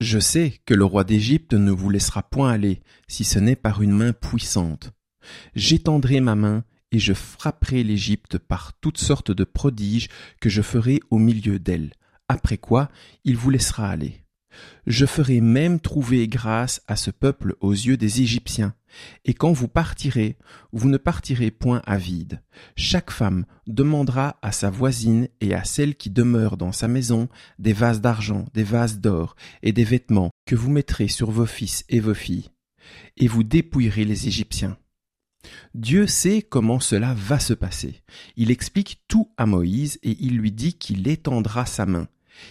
Je 0.00 0.20
sais 0.20 0.60
que 0.64 0.74
le 0.74 0.84
roi 0.84 1.02
d'Égypte 1.02 1.54
ne 1.54 1.72
vous 1.72 1.90
laissera 1.90 2.22
point 2.22 2.52
aller, 2.52 2.80
si 3.08 3.24
ce 3.24 3.40
n'est 3.40 3.56
par 3.56 3.82
une 3.82 3.90
main 3.90 4.12
puissante. 4.12 4.92
J'étendrai 5.56 6.20
ma 6.20 6.36
main 6.36 6.62
et 6.92 7.00
je 7.00 7.12
frapperai 7.12 7.82
l'Égypte 7.82 8.38
par 8.38 8.74
toutes 8.80 8.98
sortes 8.98 9.32
de 9.32 9.42
prodiges 9.42 10.08
que 10.40 10.48
je 10.48 10.62
ferai 10.62 11.00
au 11.10 11.18
milieu 11.18 11.58
d'elle, 11.58 11.92
après 12.28 12.58
quoi 12.58 12.88
il 13.24 13.36
vous 13.36 13.50
laissera 13.50 13.90
aller. 13.90 14.22
Je 14.86 15.06
ferai 15.06 15.40
même 15.40 15.80
trouver 15.80 16.26
grâce 16.28 16.82
à 16.86 16.96
ce 16.96 17.10
peuple 17.10 17.56
aux 17.60 17.72
yeux 17.72 17.96
des 17.96 18.22
Égyptiens, 18.22 18.74
et 19.24 19.34
quand 19.34 19.52
vous 19.52 19.68
partirez, 19.68 20.36
vous 20.72 20.88
ne 20.88 20.96
partirez 20.96 21.50
point 21.50 21.82
à 21.84 21.98
vide. 21.98 22.42
Chaque 22.76 23.10
femme 23.10 23.44
demandera 23.66 24.38
à 24.42 24.52
sa 24.52 24.70
voisine 24.70 25.28
et 25.40 25.54
à 25.54 25.64
celle 25.64 25.94
qui 25.94 26.10
demeure 26.10 26.56
dans 26.56 26.72
sa 26.72 26.88
maison 26.88 27.28
des 27.58 27.72
vases 27.72 28.00
d'argent, 28.00 28.46
des 28.54 28.64
vases 28.64 28.98
d'or 28.98 29.36
et 29.62 29.72
des 29.72 29.84
vêtements 29.84 30.30
que 30.46 30.56
vous 30.56 30.70
mettrez 30.70 31.08
sur 31.08 31.30
vos 31.30 31.46
fils 31.46 31.84
et 31.88 32.00
vos 32.00 32.14
filles, 32.14 32.48
et 33.16 33.28
vous 33.28 33.42
dépouillerez 33.42 34.04
les 34.04 34.26
Égyptiens. 34.26 34.78
Dieu 35.74 36.06
sait 36.06 36.42
comment 36.42 36.80
cela 36.80 37.14
va 37.14 37.38
se 37.38 37.54
passer. 37.54 38.02
Il 38.36 38.50
explique 38.50 39.02
tout 39.06 39.30
à 39.36 39.46
Moïse 39.46 39.98
et 40.02 40.16
il 40.20 40.36
lui 40.36 40.52
dit 40.52 40.74
qu'il 40.74 41.06
étendra 41.08 41.66
sa 41.66 41.86
main. 41.86 42.08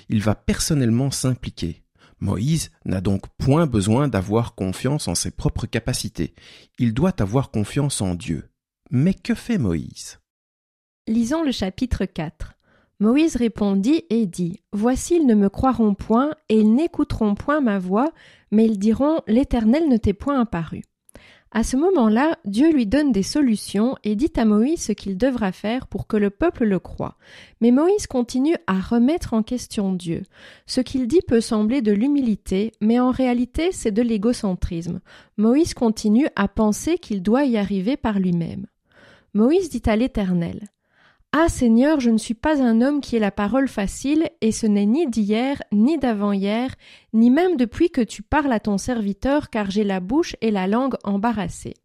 Il 0.10 0.22
va 0.22 0.36
personnellement 0.36 1.12
s'impliquer. 1.12 1.84
Moïse 2.20 2.72
n'a 2.86 3.02
donc 3.02 3.28
point 3.38 3.68
besoin 3.68 4.08
d'avoir 4.08 4.56
confiance 4.56 5.08
en 5.08 5.16
ses 5.16 5.32
propres 5.32 5.68
capacités. 5.68 6.34
Il 6.80 6.94
doit 6.94 7.22
avoir 7.22 7.52
confiance 7.52 8.02
en 8.02 8.16
Dieu. 8.16 8.50
Mais 8.90 9.14
que 9.14 9.36
fait 9.36 9.58
Moïse? 9.58 10.20
Lisons 11.08 11.44
le 11.44 11.52
chapitre 11.52 12.06
4. 12.06 12.54
Moïse 13.00 13.36
répondit 13.36 14.04
et 14.10 14.26
dit 14.26 14.62
Voici, 14.74 15.18
ils 15.18 15.28
ne 15.28 15.36
me 15.36 15.50
croiront 15.50 15.94
point, 15.94 16.34
et 16.50 16.60
ils 16.60 16.74
n'écouteront 16.74 17.36
point 17.36 17.62
ma 17.62 17.78
voix, 17.78 18.12
mais 18.52 18.66
ils 18.66 18.80
diront 18.80 19.22
L'Éternel 19.28 19.88
ne 19.88 19.98
t'est 19.98 20.14
point 20.14 20.42
apparu. 20.42 20.84
À 21.58 21.64
ce 21.64 21.76
moment-là, 21.76 22.38
Dieu 22.46 22.72
lui 22.72 22.86
donne 22.86 23.12
des 23.12 23.24
solutions 23.24 23.96
et 24.04 24.16
dit 24.16 24.32
à 24.36 24.46
Moïse 24.46 24.80
ce 24.80 24.92
qu'il 24.92 25.18
devra 25.18 25.52
faire 25.52 25.88
pour 25.88 26.06
que 26.06 26.16
le 26.16 26.30
peuple 26.30 26.66
le 26.66 26.78
croie. 26.78 27.18
Mais 27.62 27.72
Moïse 27.72 28.06
continue 28.06 28.56
à 28.68 28.80
remettre 28.80 29.34
en 29.34 29.42
question 29.42 29.92
Dieu. 29.92 30.22
Ce 30.68 30.82
qu'il 30.82 31.08
dit 31.08 31.22
peut 31.28 31.42
sembler 31.42 31.82
de 31.82 31.92
l'humilité, 31.92 32.74
mais 32.80 33.00
en 33.00 33.10
réalité 33.10 33.72
c'est 33.72 33.90
de 33.90 34.04
l'égocentrisme. 34.04 35.00
Moïse 35.38 35.74
continue 35.74 36.28
à 36.36 36.48
penser 36.48 37.00
qu'il 37.00 37.24
doit 37.24 37.46
y 37.46 37.58
arriver 37.58 37.98
par 37.98 38.20
lui-même. 38.20 38.68
Moïse 39.34 39.72
dit 39.72 39.82
à 39.88 39.96
l'Éternel 39.96 40.60
ah 41.40 41.50
Seigneur, 41.50 42.00
je 42.00 42.10
ne 42.10 42.18
suis 42.18 42.34
pas 42.34 42.64
un 42.64 42.82
homme 42.82 43.00
qui 43.00 43.16
ait 43.16 43.20
la 43.20 43.30
parole 43.30 43.68
facile, 43.68 44.28
et 44.42 44.52
ce 44.52 44.66
n'est 44.66 44.88
ni 44.88 45.06
d'hier, 45.06 45.62
ni 45.72 46.00
d'avant-hier, 46.00 46.74
ni 47.14 47.30
même 47.30 47.58
depuis 47.58 47.92
que 47.92 48.02
tu 48.02 48.24
parles 48.24 48.52
à 48.52 48.60
ton 48.60 48.80
serviteur, 48.80 49.52
car 49.52 49.70
j'ai 49.70 49.84
la 49.84 50.00
bouche 50.00 50.36
et 50.42 50.50
la 50.50 50.66
langue 50.66 50.96
embarrassées. 51.04 51.76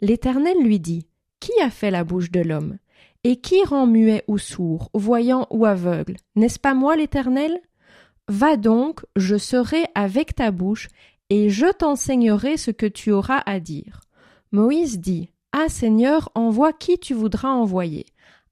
L'Éternel 0.00 0.56
lui 0.64 0.80
dit. 0.80 1.06
Qui 1.38 1.52
a 1.62 1.70
fait 1.70 1.92
la 1.92 2.02
bouche 2.02 2.32
de 2.32 2.40
l'homme? 2.40 2.78
Et 3.22 3.36
qui 3.36 3.62
rend 3.62 3.86
muet 3.86 4.24
ou 4.26 4.36
sourd, 4.36 4.90
voyant 4.94 5.46
ou 5.50 5.64
aveugle? 5.64 6.16
N'est-ce 6.34 6.58
pas 6.58 6.74
moi 6.74 6.96
l'Éternel? 6.96 7.60
Va 8.26 8.56
donc, 8.56 9.04
je 9.14 9.36
serai 9.36 9.84
avec 9.94 10.34
ta 10.34 10.50
bouche, 10.50 10.88
et 11.30 11.50
je 11.50 11.70
t'enseignerai 11.72 12.56
ce 12.56 12.72
que 12.72 12.86
tu 12.86 13.12
auras 13.12 13.42
à 13.46 13.60
dire. 13.60 14.00
Moïse 14.50 14.98
dit. 14.98 15.30
Ah 15.52 15.68
Seigneur, 15.68 16.30
envoie 16.34 16.72
qui 16.72 16.98
tu 16.98 17.14
voudras 17.14 17.50
envoyer. 17.50 18.06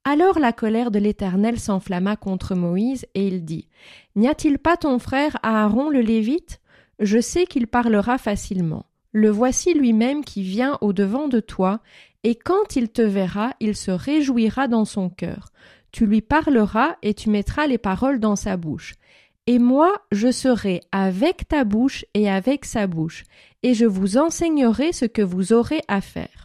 Alors 0.05 0.39
la 0.39 0.53
colère 0.53 0.91
de 0.91 0.99
l'Éternel 0.99 1.59
s'enflamma 1.59 2.17
contre 2.17 2.55
Moïse, 2.55 3.07
et 3.15 3.27
il 3.27 3.45
dit. 3.45 3.69
N'y 4.17 4.29
a-t-il 4.29 4.59
pas 4.59 4.77
ton 4.77 4.99
frère 4.99 5.39
Aaron 5.43 5.89
le 5.89 6.01
Lévite? 6.01 6.61
Je 6.99 7.19
sais 7.19 7.47
qu'il 7.47 7.67
parlera 7.67 8.19
facilement. 8.19 8.85
Le 9.13 9.31
voici 9.31 9.73
lui-même 9.73 10.23
qui 10.23 10.43
vient 10.43 10.77
au 10.83 10.93
devant 10.93 11.29
de 11.29 11.41
toi, 11.41 11.81
et 12.23 12.35
quand 12.35 12.77
il 12.77 12.91
te 12.91 13.01
verra, 13.01 13.55
il 13.61 13.75
se 13.75 13.91
réjouira 13.91 14.69
dans 14.69 14.85
son 14.85 15.09
cœur. 15.09 15.49
Tu 15.91 16.07
lui 16.07 16.21
parleras 16.21 16.97
et 17.03 17.15
tu 17.15 17.31
mettras 17.31 17.67
les 17.67 17.79
paroles 17.79 18.21
dans 18.21 18.37
sa 18.37 18.57
bouche. 18.57 18.95
Et 19.47 19.59
moi, 19.59 19.95
je 20.11 20.31
serai 20.31 20.81
avec 20.91 21.49
ta 21.49 21.65
bouche 21.65 22.05
et 22.15 22.31
avec 22.31 22.65
sa 22.65 22.87
bouche, 22.87 23.25
et 23.63 23.73
je 23.73 23.87
vous 23.87 24.19
enseignerai 24.19 24.93
ce 24.93 25.05
que 25.05 25.23
vous 25.23 25.53
aurez 25.53 25.83
à 25.89 26.01
faire. 26.01 26.44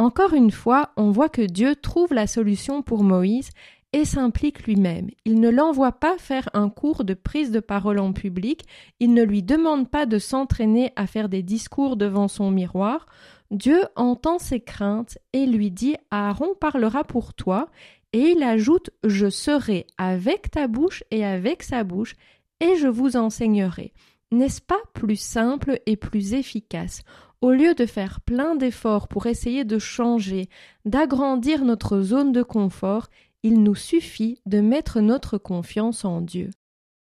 Encore 0.00 0.32
une 0.32 0.50
fois, 0.50 0.92
on 0.96 1.10
voit 1.10 1.28
que 1.28 1.42
Dieu 1.42 1.76
trouve 1.76 2.14
la 2.14 2.26
solution 2.26 2.80
pour 2.80 3.04
Moïse 3.04 3.50
et 3.92 4.06
s'implique 4.06 4.66
lui-même. 4.66 5.10
Il 5.26 5.40
ne 5.40 5.50
l'envoie 5.50 5.92
pas 5.92 6.16
faire 6.16 6.48
un 6.54 6.70
cours 6.70 7.04
de 7.04 7.12
prise 7.12 7.50
de 7.50 7.60
parole 7.60 7.98
en 7.98 8.14
public, 8.14 8.62
il 8.98 9.12
ne 9.12 9.22
lui 9.22 9.42
demande 9.42 9.90
pas 9.90 10.06
de 10.06 10.18
s'entraîner 10.18 10.90
à 10.96 11.06
faire 11.06 11.28
des 11.28 11.42
discours 11.42 11.96
devant 11.96 12.28
son 12.28 12.50
miroir. 12.50 13.04
Dieu 13.50 13.82
entend 13.94 14.38
ses 14.38 14.60
craintes 14.60 15.18
et 15.34 15.44
lui 15.44 15.70
dit 15.70 15.96
Aaron 16.10 16.54
parlera 16.58 17.04
pour 17.04 17.34
toi, 17.34 17.68
et 18.14 18.30
il 18.30 18.42
ajoute 18.42 18.88
Je 19.04 19.28
serai 19.28 19.86
avec 19.98 20.50
ta 20.50 20.66
bouche 20.66 21.04
et 21.10 21.26
avec 21.26 21.62
sa 21.62 21.84
bouche, 21.84 22.16
et 22.60 22.76
je 22.76 22.88
vous 22.88 23.18
enseignerai. 23.18 23.92
N'est-ce 24.32 24.62
pas 24.62 24.80
plus 24.94 25.20
simple 25.20 25.78
et 25.84 25.96
plus 25.96 26.32
efficace? 26.32 27.02
Au 27.40 27.52
lieu 27.52 27.74
de 27.74 27.86
faire 27.86 28.20
plein 28.20 28.54
d'efforts 28.54 29.08
pour 29.08 29.26
essayer 29.26 29.64
de 29.64 29.78
changer, 29.78 30.48
d'agrandir 30.84 31.64
notre 31.64 32.00
zone 32.00 32.32
de 32.32 32.42
confort, 32.42 33.08
il 33.42 33.62
nous 33.62 33.74
suffit 33.74 34.40
de 34.46 34.60
mettre 34.60 35.00
notre 35.00 35.38
confiance 35.38 36.04
en 36.04 36.20
Dieu. 36.20 36.50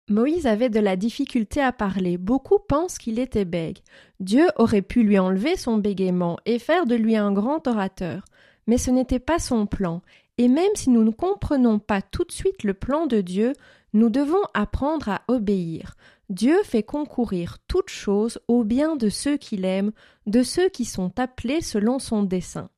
Moïse 0.08 0.46
avait 0.46 0.68
de 0.68 0.78
la 0.78 0.94
difficulté 0.96 1.60
à 1.60 1.72
parler. 1.72 2.16
Beaucoup 2.16 2.58
pensent 2.60 2.98
qu'il 2.98 3.18
était 3.18 3.44
bègue. 3.44 3.78
Dieu 4.20 4.46
aurait 4.56 4.82
pu 4.82 5.02
lui 5.02 5.18
enlever 5.18 5.56
son 5.56 5.78
bégaiement 5.78 6.38
et 6.46 6.60
faire 6.60 6.86
de 6.86 6.94
lui 6.94 7.16
un 7.16 7.32
grand 7.32 7.66
orateur. 7.66 8.24
Mais 8.68 8.78
ce 8.78 8.90
n'était 8.92 9.18
pas 9.18 9.40
son 9.40 9.66
plan. 9.66 10.02
Et 10.38 10.48
même 10.48 10.74
si 10.74 10.90
nous 10.90 11.02
ne 11.02 11.10
comprenons 11.10 11.80
pas 11.80 12.02
tout 12.02 12.24
de 12.24 12.30
suite 12.30 12.62
le 12.62 12.74
plan 12.74 13.06
de 13.06 13.20
Dieu, 13.20 13.52
nous 13.94 14.10
devons 14.10 14.42
apprendre 14.54 15.08
à 15.08 15.22
obéir. 15.26 15.96
Dieu 16.28 16.56
fait 16.64 16.82
concourir 16.82 17.58
toutes 17.68 17.90
choses 17.90 18.40
au 18.48 18.64
bien 18.64 18.96
de 18.96 19.08
ceux 19.08 19.36
qu'il 19.36 19.64
aime, 19.64 19.92
de 20.26 20.42
ceux 20.42 20.68
qui 20.68 20.84
sont 20.84 21.18
appelés 21.20 21.60
selon 21.60 21.98
son 21.98 22.22
dessein. 22.24 22.68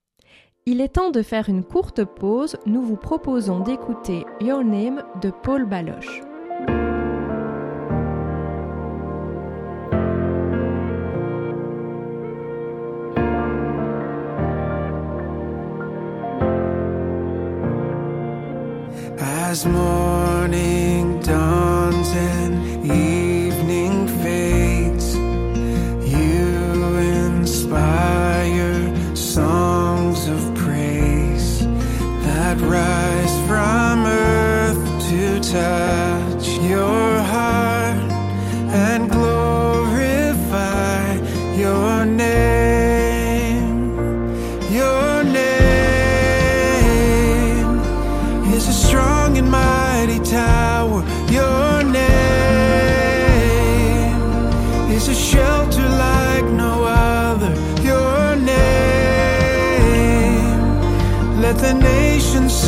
Il 0.67 0.83
est 0.83 0.95
temps 0.95 1.11
de 1.11 1.23
faire 1.23 1.49
une 1.49 1.65
courte 1.65 2.05
pause, 2.05 2.59
nous 2.67 2.83
vous 2.83 2.97
proposons 2.97 3.61
d'écouter 3.61 4.27
Your 4.43 4.63
Name 4.63 5.03
de 5.23 5.31
Paul 5.31 5.65
Baloche. 5.65 6.21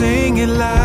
Sing 0.00 0.38
it 0.38 0.48
louder. 0.48 0.79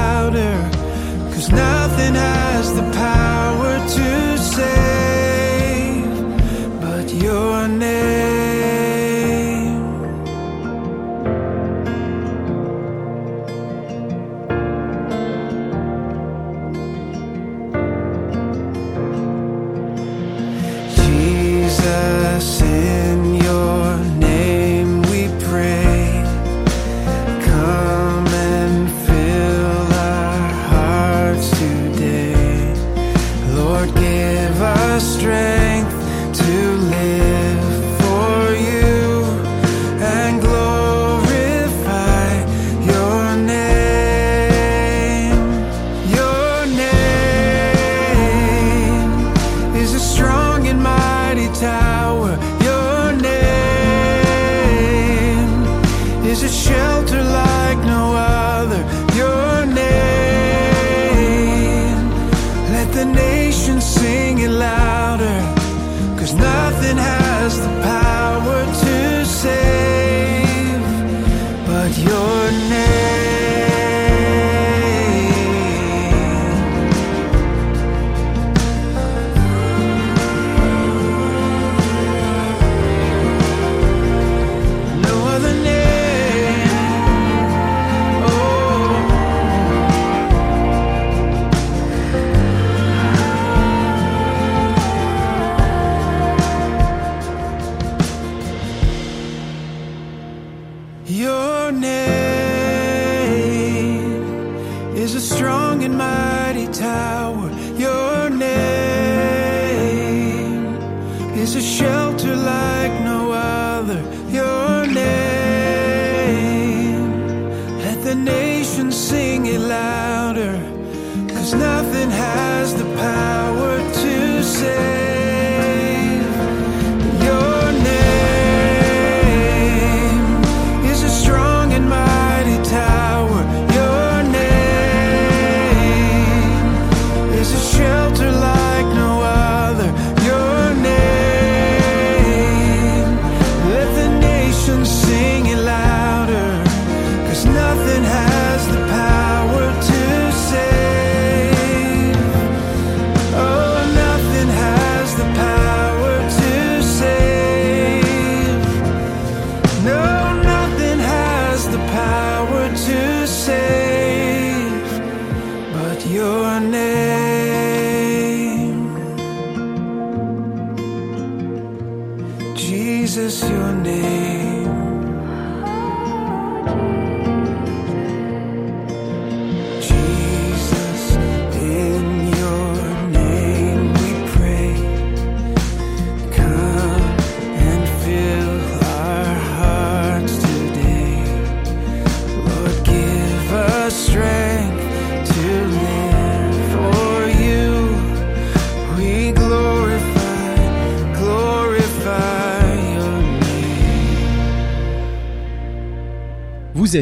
time. 51.56 51.95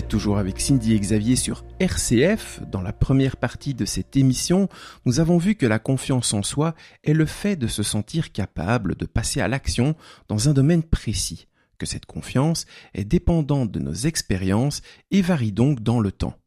Toujours 0.01 0.39
avec 0.39 0.59
Cindy 0.59 0.93
et 0.93 0.99
Xavier 0.99 1.35
sur 1.35 1.63
RCF. 1.79 2.61
Dans 2.71 2.81
la 2.81 2.93
première 2.93 3.37
partie 3.37 3.75
de 3.75 3.85
cette 3.85 4.17
émission, 4.17 4.67
nous 5.05 5.19
avons 5.19 5.37
vu 5.37 5.53
que 5.53 5.67
la 5.67 5.77
confiance 5.77 6.33
en 6.33 6.41
soi 6.41 6.73
est 7.03 7.13
le 7.13 7.27
fait 7.27 7.55
de 7.55 7.67
se 7.67 7.83
sentir 7.83 8.31
capable 8.31 8.95
de 8.95 9.05
passer 9.05 9.39
à 9.39 9.47
l'action 9.47 9.95
dans 10.29 10.49
un 10.49 10.53
domaine 10.53 10.81
précis, 10.81 11.47
que 11.77 11.85
cette 11.85 12.07
confiance 12.07 12.65
est 12.95 13.05
dépendante 13.05 13.71
de 13.71 13.79
nos 13.79 13.93
expériences 13.93 14.81
et 15.11 15.21
varie 15.21 15.51
donc 15.51 15.83
dans 15.83 15.99
le 15.99 16.11
temps. 16.11 16.37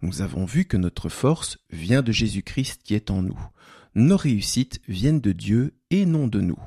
Nous 0.00 0.22
avons 0.22 0.46
vu 0.46 0.64
que 0.64 0.78
notre 0.78 1.10
force 1.10 1.58
vient 1.70 2.00
de 2.00 2.12
Jésus-Christ 2.12 2.80
qui 2.84 2.94
est 2.94 3.10
en 3.10 3.20
nous. 3.20 3.38
Nos 3.94 4.16
réussites 4.16 4.80
viennent 4.88 5.20
de 5.20 5.32
Dieu 5.32 5.74
et 5.90 6.06
non 6.06 6.26
de 6.26 6.40
nous. 6.40 6.58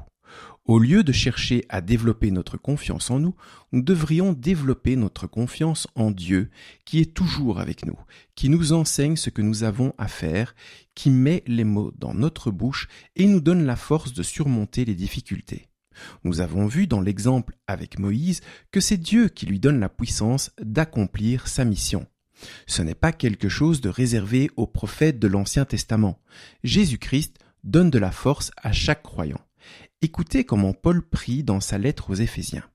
Au 0.68 0.80
lieu 0.80 1.02
de 1.02 1.14
chercher 1.14 1.64
à 1.70 1.80
développer 1.80 2.30
notre 2.30 2.58
confiance 2.58 3.10
en 3.10 3.20
nous, 3.20 3.36
nous 3.72 3.82
devrions 3.82 4.34
développer 4.34 4.98
notre 4.98 5.26
confiance 5.26 5.88
en 5.96 6.12
Dieu, 6.12 6.50
qui 6.84 7.00
est 7.00 7.14
toujours 7.14 7.62
avec 7.62 7.86
nous, 7.86 7.98
qui 8.36 8.50
nous 8.50 8.74
enseigne 8.74 9.16
ce 9.16 9.30
que 9.30 9.42
nous 9.42 9.64
avons 9.64 9.94
à 9.98 10.10
faire, 10.10 10.56
qui 10.94 11.10
met 11.10 11.42
les 11.48 11.64
mots 11.64 11.94
dans 11.98 12.14
notre 12.14 12.52
bouche 12.52 12.90
et 13.16 13.28
nous 13.28 13.40
donne 13.40 13.66
la 13.66 13.78
force 13.78 14.12
de 14.12 14.24
surmonter 14.24 14.84
les 14.84 14.94
difficultés. 14.94 15.68
Nous 16.26 16.42
avons 16.42 16.68
vu 16.68 16.86
dans 16.86 17.00
l'exemple 17.00 17.56
avec 17.68 17.98
Moïse 17.98 18.42
que 18.72 18.82
c'est 18.82 18.98
Dieu 18.98 19.30
qui 19.30 19.46
lui 19.46 19.62
donne 19.62 19.80
la 19.80 19.90
puissance 19.90 20.52
d'accomplir 20.62 21.48
sa 21.48 21.64
mission. 21.64 22.06
Ce 22.66 22.82
n'est 22.82 22.94
pas 22.94 23.14
quelque 23.14 23.48
chose 23.48 23.80
de 23.80 23.88
réservé 23.88 24.52
aux 24.58 24.68
prophètes 24.68 25.18
de 25.18 25.30
l'Ancien 25.30 25.64
Testament. 25.64 26.20
Jésus-Christ 26.66 27.38
donne 27.64 27.90
de 27.90 28.00
la 28.00 28.12
force 28.12 28.52
à 28.58 28.74
chaque 28.74 29.02
croyant. 29.02 29.40
Écoutez 30.04 30.44
comment 30.44 30.74
Paul 30.74 31.02
prie 31.02 31.44
dans 31.44 31.60
sa 31.60 31.80
lettre 31.80 32.12
aux 32.12 32.16
Éphésiens. 32.16 32.70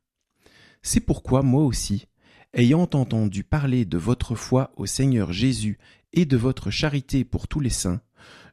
C'est 0.83 0.99
pourquoi 0.99 1.43
moi 1.43 1.63
aussi, 1.63 2.09
ayant 2.53 2.89
entendu 2.95 3.45
parler 3.45 3.85
de 3.85 3.97
votre 3.97 4.35
foi 4.35 4.73
au 4.77 4.87
Seigneur 4.87 5.33
Jésus 5.33 5.79
et 6.13 6.25
de 6.25 6.37
votre 6.37 6.73
charité 6.73 7.25
pour 7.25 7.47
tous 7.47 7.61
les 7.61 7.71
saints, 7.71 8.01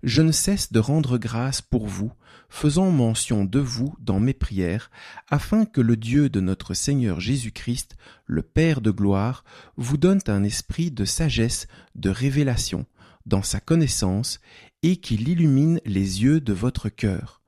je 0.03 0.21
ne 0.21 0.31
cesse 0.31 0.71
de 0.71 0.79
rendre 0.79 1.17
grâce 1.17 1.63
pour 1.63 1.87
vous, 1.87 2.11
faisant 2.47 2.91
mention 2.91 3.43
de 3.43 3.57
vous 3.57 3.95
dans 3.99 4.19
mes 4.19 4.35
prières, 4.35 4.91
afin 5.29 5.65
que 5.65 5.81
le 5.81 5.97
Dieu 5.97 6.29
de 6.29 6.39
notre 6.39 6.75
Seigneur 6.75 7.19
Jésus-Christ, 7.19 7.95
le 8.27 8.43
Père 8.43 8.81
de 8.81 8.91
gloire, 8.91 9.43
vous 9.77 9.97
donne 9.97 10.21
un 10.27 10.43
esprit 10.43 10.91
de 10.91 11.05
sagesse, 11.05 11.65
de 11.95 12.11
révélation, 12.11 12.85
dans 13.25 13.43
sa 13.43 13.59
connaissance, 13.59 14.39
et 14.83 14.97
qu'il 14.97 15.27
illumine 15.27 15.81
les 15.85 16.21
yeux 16.21 16.39
de 16.39 16.53
votre 16.53 16.89
cœur, 16.89 17.38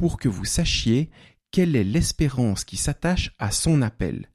pour 0.00 0.18
que 0.18 0.30
vous 0.30 0.46
sachiez 0.46 1.10
quelle 1.50 1.76
est 1.76 1.84
l'espérance 1.84 2.64
qui 2.64 2.78
s'attache 2.78 3.34
à 3.38 3.50
son 3.50 3.82
appel, 3.82 4.30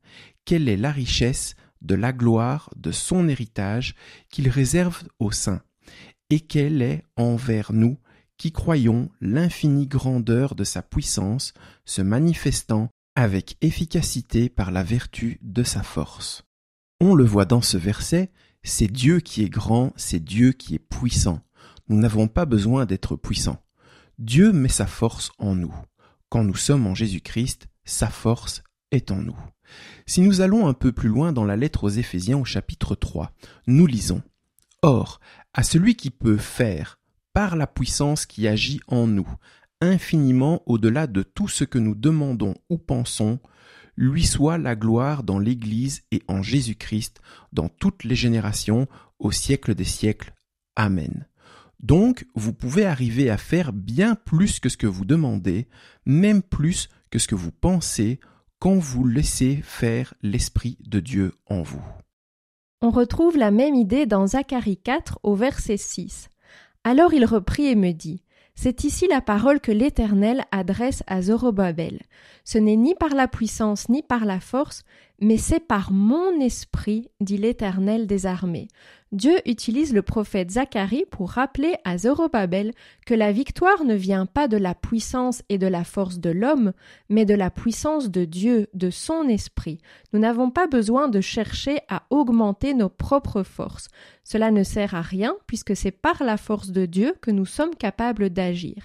quelle 0.46 0.70
est 0.70 0.78
la 0.78 0.92
richesse 0.92 1.56
de 1.82 1.96
la 1.96 2.14
gloire 2.14 2.70
de 2.76 2.92
son 2.92 3.28
héritage 3.28 3.96
qu'il 4.30 4.48
réserve 4.48 5.02
aux 5.18 5.32
saints, 5.32 5.64
et 6.30 6.40
quelle 6.40 6.84
est 6.84 7.04
envers 7.16 7.74
nous 7.74 7.98
qui 8.38 8.52
croyons 8.52 9.10
l'infinie 9.22 9.88
grandeur 9.88 10.54
de 10.54 10.64
sa 10.64 10.84
puissance 10.84 11.56
se 11.84 12.04
manifestant 12.04 12.90
avec 13.16 13.58
efficacité 13.62 14.50
par 14.50 14.70
la 14.70 14.84
vertu 14.84 15.40
de 15.42 15.64
sa 15.64 15.82
force. 15.82 16.44
On 17.02 17.16
le 17.16 17.26
voit 17.26 17.46
dans 17.46 17.64
ce 17.64 17.78
verset, 17.78 18.32
c'est 18.62 18.92
Dieu 18.92 19.20
qui 19.20 19.42
est 19.42 19.50
grand, 19.50 19.94
c'est 19.96 20.24
Dieu 20.24 20.52
qui 20.52 20.76
est 20.76 20.80
puissant. 20.80 21.42
Nous 21.90 21.98
n'avons 21.98 22.28
pas 22.28 22.46
besoin 22.46 22.86
d'être 22.86 23.16
puissants. 23.16 23.65
Dieu 24.18 24.54
met 24.54 24.70
sa 24.70 24.88
force 24.88 25.32
en 25.40 25.56
nous. 25.56 25.74
Quand 26.30 26.44
nous 26.44 26.56
sommes 26.56 26.88
en 26.88 26.96
Jésus-Christ, 26.96 27.68
sa 27.84 28.08
force 28.08 28.64
est 28.92 29.12
en 29.12 29.18
nous. 29.18 29.38
Si 30.06 30.22
nous 30.22 30.42
allons 30.42 30.68
un 30.68 30.74
peu 30.74 30.92
plus 30.92 31.10
loin 31.10 31.34
dans 31.34 31.44
la 31.44 31.58
lettre 31.58 31.84
aux 31.84 31.90
Éphésiens 31.90 32.38
au 32.38 32.46
chapitre 32.46 32.96
3, 32.96 33.32
nous 33.68 33.88
lisons 33.88 34.22
Or, 34.82 35.20
à 35.54 35.64
celui 35.64 35.96
qui 35.96 36.12
peut 36.12 36.38
faire, 36.38 37.00
par 37.34 37.56
la 37.56 37.68
puissance 37.68 38.26
qui 38.26 38.48
agit 38.48 38.80
en 38.88 39.08
nous, 39.08 39.28
infiniment 39.82 40.64
au-delà 40.66 41.08
de 41.08 41.24
tout 41.24 41.50
ce 41.50 41.64
que 41.66 41.80
nous 41.80 41.96
demandons 41.96 42.54
ou 42.70 42.78
pensons, 42.78 43.40
lui 43.98 44.26
soit 44.26 44.58
la 44.58 44.76
gloire 44.76 45.24
dans 45.24 45.40
l'Église 45.40 46.04
et 46.12 46.22
en 46.28 46.42
Jésus-Christ, 46.42 47.22
dans 47.52 47.68
toutes 47.68 48.04
les 48.04 48.16
générations, 48.16 48.88
au 49.20 49.32
siècle 49.32 49.76
des 49.76 49.84
siècles. 49.84 50.34
Amen. 50.76 51.26
Donc, 51.80 52.26
vous 52.36 52.54
pouvez 52.54 52.86
arriver 52.86 53.30
à 53.30 53.38
faire 53.38 53.74
bien 53.74 54.16
plus 54.16 54.60
que 54.60 54.70
ce 54.70 54.78
que 54.78 54.88
vous 54.88 55.06
demandez, 55.06 55.68
même 56.06 56.42
plus 56.42 56.90
que 57.12 57.20
ce 57.20 57.28
que 57.28 57.36
vous 57.36 57.52
pensez, 57.52 58.20
quand 58.60 58.78
vous 58.78 59.06
laissez 59.06 59.62
faire 59.64 60.14
l'Esprit 60.22 60.78
de 60.82 61.00
Dieu 61.00 61.34
en 61.46 61.62
vous. 61.62 61.84
On 62.82 62.90
retrouve 62.90 63.38
la 63.38 63.52
même 63.52 63.76
idée 63.76 64.06
dans 64.06 64.28
Zacharie 64.28 64.78
4 64.78 65.20
au 65.24 65.36
verset 65.36 65.78
6. 65.78 66.30
Alors 66.84 67.14
il 67.14 67.26
reprit 67.26 67.66
et 67.66 67.76
me 67.76 67.92
dit 67.92 68.24
C'est 68.54 68.84
ici 68.84 69.08
la 69.08 69.22
parole 69.22 69.60
que 69.60 69.72
l'Éternel 69.72 70.44
adresse 70.52 71.04
à 71.08 71.22
Zorobabel. 71.22 72.02
Ce 72.44 72.58
n'est 72.58 72.76
ni 72.76 72.94
par 72.94 73.16
la 73.16 73.28
puissance 73.28 73.90
ni 73.90 74.04
par 74.04 74.26
la 74.26 74.40
force, 74.40 74.84
mais 75.20 75.38
c'est 75.38 75.60
par 75.60 75.92
mon 75.92 76.40
esprit, 76.40 77.10
dit 77.22 77.38
l'Éternel 77.38 78.08
des 78.08 78.26
armées. 78.26 78.68
Dieu 79.12 79.38
utilise 79.46 79.94
le 79.94 80.02
prophète 80.02 80.52
Zacharie 80.52 81.06
pour 81.10 81.30
rappeler 81.30 81.76
à 81.86 81.98
Zorobabel 81.98 82.74
que 83.06 83.14
la 83.14 83.32
victoire 83.32 83.86
ne 83.86 83.96
vient 83.96 84.26
pas 84.26 84.50
de 84.50 84.58
la 84.58 84.76
puissance 84.76 85.42
et 85.48 85.58
de 85.58 85.68
la 85.68 85.86
force 85.86 86.20
de 86.20 86.32
l'homme, 86.32 86.74
mais 87.08 87.24
de 87.24 87.34
la 87.34 87.50
puissance 87.50 88.12
de 88.12 88.26
Dieu, 88.26 88.68
de 88.74 88.90
son 88.90 89.30
esprit. 89.30 89.78
Nous 90.12 90.20
n'avons 90.20 90.52
pas 90.52 90.68
besoin 90.68 91.08
de 91.08 91.22
chercher 91.22 91.80
à 91.88 92.04
augmenter 92.10 92.74
nos 92.74 92.90
propres 92.90 93.44
forces. 93.44 93.88
Cela 94.26 94.52
ne 94.52 94.64
sert 94.64 94.96
à 94.96 95.02
rien 95.02 95.36
puisque 95.48 95.78
c'est 95.78 95.92
par 95.92 96.22
la 96.24 96.36
force 96.36 96.72
de 96.72 96.86
Dieu 96.86 97.16
que 97.22 97.32
nous 97.32 97.46
sommes 97.46 97.76
capables 97.76 98.32
d'agir. 98.32 98.84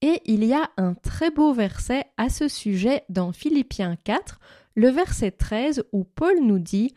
Et 0.00 0.20
il 0.26 0.44
y 0.44 0.52
a 0.52 0.68
un 0.76 0.94
très 0.94 1.30
beau 1.30 1.52
verset 1.52 2.04
à 2.16 2.28
ce 2.28 2.48
sujet 2.48 3.04
dans 3.08 3.32
Philippiens 3.32 3.96
4, 4.04 4.40
le 4.74 4.88
verset 4.88 5.32
13 5.32 5.84
où 5.92 6.04
Paul 6.04 6.40
nous 6.40 6.58
dit 6.58 6.94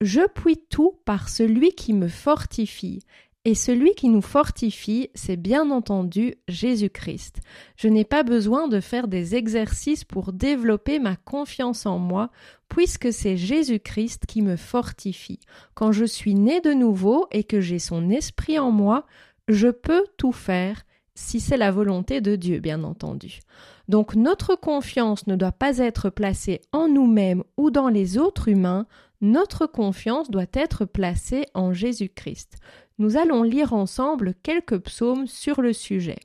je 0.00 0.20
puis 0.32 0.56
tout 0.70 0.94
par 1.04 1.28
celui 1.28 1.72
qui 1.72 1.92
me 1.92 2.08
fortifie. 2.08 3.00
Et 3.44 3.54
celui 3.54 3.94
qui 3.94 4.10
nous 4.10 4.20
fortifie, 4.20 5.08
c'est 5.14 5.36
bien 5.36 5.70
entendu 5.70 6.34
Jésus-Christ. 6.48 7.40
Je 7.76 7.88
n'ai 7.88 8.04
pas 8.04 8.22
besoin 8.22 8.68
de 8.68 8.78
faire 8.78 9.08
des 9.08 9.36
exercices 9.36 10.04
pour 10.04 10.32
développer 10.32 10.98
ma 10.98 11.16
confiance 11.16 11.86
en 11.86 11.98
moi, 11.98 12.30
puisque 12.68 13.12
c'est 13.12 13.36
Jésus-Christ 13.36 14.26
qui 14.26 14.42
me 14.42 14.56
fortifie. 14.56 15.40
Quand 15.74 15.92
je 15.92 16.04
suis 16.04 16.34
né 16.34 16.60
de 16.60 16.72
nouveau 16.72 17.26
et 17.32 17.42
que 17.42 17.60
j'ai 17.60 17.78
son 17.78 18.10
esprit 18.10 18.58
en 18.58 18.70
moi, 18.70 19.06
je 19.48 19.68
peux 19.68 20.04
tout 20.16 20.32
faire, 20.32 20.84
si 21.14 21.40
c'est 21.40 21.56
la 21.56 21.70
volonté 21.70 22.20
de 22.20 22.36
Dieu, 22.36 22.60
bien 22.60 22.84
entendu. 22.84 23.40
Donc 23.88 24.14
notre 24.14 24.54
confiance 24.54 25.26
ne 25.26 25.34
doit 25.34 25.52
pas 25.52 25.78
être 25.78 26.10
placée 26.10 26.60
en 26.72 26.88
nous-mêmes 26.88 27.42
ou 27.56 27.70
dans 27.70 27.88
les 27.88 28.18
autres 28.18 28.48
humains, 28.48 28.86
notre 29.20 29.66
confiance 29.66 30.30
doit 30.30 30.46
être 30.52 30.84
placée 30.84 31.46
en 31.54 31.72
Jésus-Christ. 31.72 32.58
Nous 32.98 33.16
allons 33.16 33.42
lire 33.42 33.72
ensemble 33.72 34.34
quelques 34.42 34.78
psaumes 34.78 35.26
sur 35.26 35.62
le 35.62 35.72
sujet. 35.72 36.18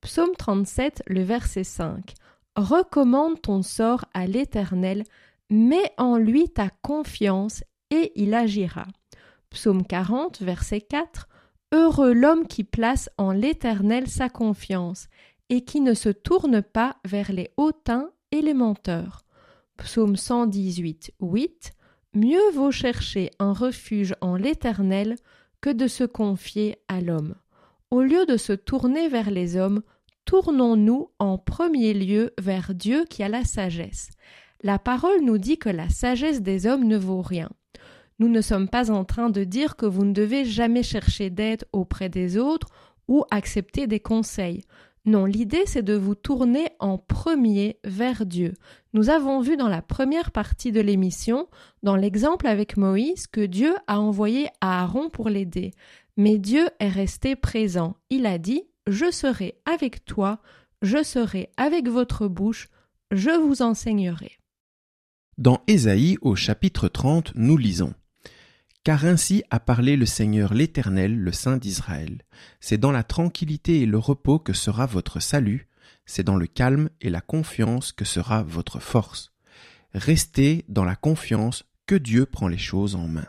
Psaume 0.00 0.34
37, 0.36 1.02
le 1.06 1.22
verset 1.22 1.64
5. 1.64 2.14
Recommande 2.56 3.40
ton 3.40 3.62
sort 3.62 4.04
à 4.14 4.26
l'Éternel, 4.26 5.04
mets 5.50 5.92
en 5.98 6.16
lui 6.16 6.48
ta 6.48 6.70
confiance 6.82 7.62
et 7.90 8.12
il 8.16 8.34
agira. 8.34 8.86
Psaume 9.50 9.86
40, 9.86 10.40
verset 10.40 10.80
4. 10.80 11.28
Heureux 11.72 12.12
l'homme 12.12 12.46
qui 12.46 12.64
place 12.64 13.10
en 13.16 13.32
l'Éternel 13.32 14.08
sa 14.08 14.28
confiance 14.28 15.08
et 15.48 15.64
qui 15.64 15.80
ne 15.80 15.94
se 15.94 16.08
tourne 16.08 16.62
pas 16.62 16.96
vers 17.04 17.32
les 17.32 17.50
hautains 17.56 18.10
et 18.30 18.42
les 18.42 18.54
menteurs. 18.54 19.24
Psaume 19.76 20.16
118, 20.16 21.12
8. 21.20 21.72
Mieux 22.14 22.50
vaut 22.54 22.70
chercher 22.70 23.30
un 23.38 23.52
refuge 23.52 24.14
en 24.20 24.36
l'Éternel 24.36 25.16
que 25.60 25.70
de 25.70 25.86
se 25.86 26.04
confier 26.04 26.76
à 26.88 27.00
l'homme. 27.00 27.34
Au 27.90 28.02
lieu 28.02 28.26
de 28.26 28.36
se 28.36 28.52
tourner 28.52 29.08
vers 29.08 29.30
les 29.30 29.56
hommes, 29.56 29.82
tournons-nous 30.24 31.10
en 31.18 31.38
premier 31.38 31.94
lieu 31.94 32.32
vers 32.38 32.74
Dieu 32.74 33.04
qui 33.08 33.22
a 33.22 33.28
la 33.28 33.44
sagesse. 33.44 34.10
La 34.62 34.78
parole 34.78 35.22
nous 35.22 35.38
dit 35.38 35.58
que 35.58 35.68
la 35.68 35.88
sagesse 35.88 36.42
des 36.42 36.66
hommes 36.66 36.84
ne 36.84 36.96
vaut 36.96 37.22
rien. 37.22 37.50
Nous 38.18 38.28
ne 38.28 38.40
sommes 38.40 38.68
pas 38.68 38.90
en 38.90 39.04
train 39.04 39.30
de 39.30 39.44
dire 39.44 39.76
que 39.76 39.86
vous 39.86 40.04
ne 40.04 40.12
devez 40.12 40.44
jamais 40.44 40.82
chercher 40.82 41.30
d'aide 41.30 41.64
auprès 41.72 42.08
des 42.08 42.38
autres 42.38 42.68
ou 43.08 43.24
accepter 43.30 43.86
des 43.86 44.00
conseils. 44.00 44.62
Non, 45.04 45.24
l'idée 45.24 45.64
c'est 45.66 45.82
de 45.82 45.94
vous 45.94 46.14
tourner 46.14 46.68
en 46.78 46.96
premier 46.96 47.78
vers 47.84 48.24
Dieu. 48.24 48.54
Nous 48.92 49.10
avons 49.10 49.40
vu 49.40 49.56
dans 49.56 49.68
la 49.68 49.82
première 49.82 50.30
partie 50.30 50.70
de 50.70 50.80
l'émission, 50.80 51.48
dans 51.82 51.96
l'exemple 51.96 52.46
avec 52.46 52.76
Moïse, 52.76 53.26
que 53.26 53.40
Dieu 53.40 53.74
a 53.88 53.98
envoyé 53.98 54.48
Aaron 54.60 55.10
pour 55.10 55.28
l'aider. 55.28 55.72
Mais 56.16 56.38
Dieu 56.38 56.68
est 56.78 56.88
resté 56.88 57.34
présent. 57.34 57.96
Il 58.10 58.26
a 58.26 58.38
dit 58.38 58.62
Je 58.86 59.10
serai 59.10 59.56
avec 59.64 60.04
toi, 60.04 60.40
je 60.82 61.02
serai 61.02 61.50
avec 61.56 61.88
votre 61.88 62.28
bouche, 62.28 62.68
je 63.10 63.30
vous 63.30 63.62
enseignerai. 63.62 64.38
Dans 65.36 65.62
Ésaïe 65.66 66.16
au 66.20 66.36
chapitre 66.36 66.86
30, 66.88 67.32
nous 67.34 67.56
lisons 67.56 67.94
car 68.84 69.04
ainsi 69.04 69.44
a 69.50 69.60
parlé 69.60 69.96
le 69.96 70.06
Seigneur 70.06 70.54
l'Éternel, 70.54 71.16
le 71.16 71.32
Saint 71.32 71.56
d'Israël. 71.56 72.22
C'est 72.60 72.78
dans 72.78 72.92
la 72.92 73.04
tranquillité 73.04 73.80
et 73.80 73.86
le 73.86 73.98
repos 73.98 74.38
que 74.38 74.52
sera 74.52 74.86
votre 74.86 75.20
salut, 75.20 75.68
c'est 76.04 76.24
dans 76.24 76.36
le 76.36 76.46
calme 76.46 76.90
et 77.00 77.10
la 77.10 77.20
confiance 77.20 77.92
que 77.92 78.04
sera 78.04 78.42
votre 78.42 78.80
force. 78.80 79.32
Restez 79.94 80.64
dans 80.68 80.84
la 80.84 80.96
confiance 80.96 81.64
que 81.86 81.94
Dieu 81.94 82.26
prend 82.26 82.48
les 82.48 82.58
choses 82.58 82.96
en 82.96 83.06
main. 83.06 83.26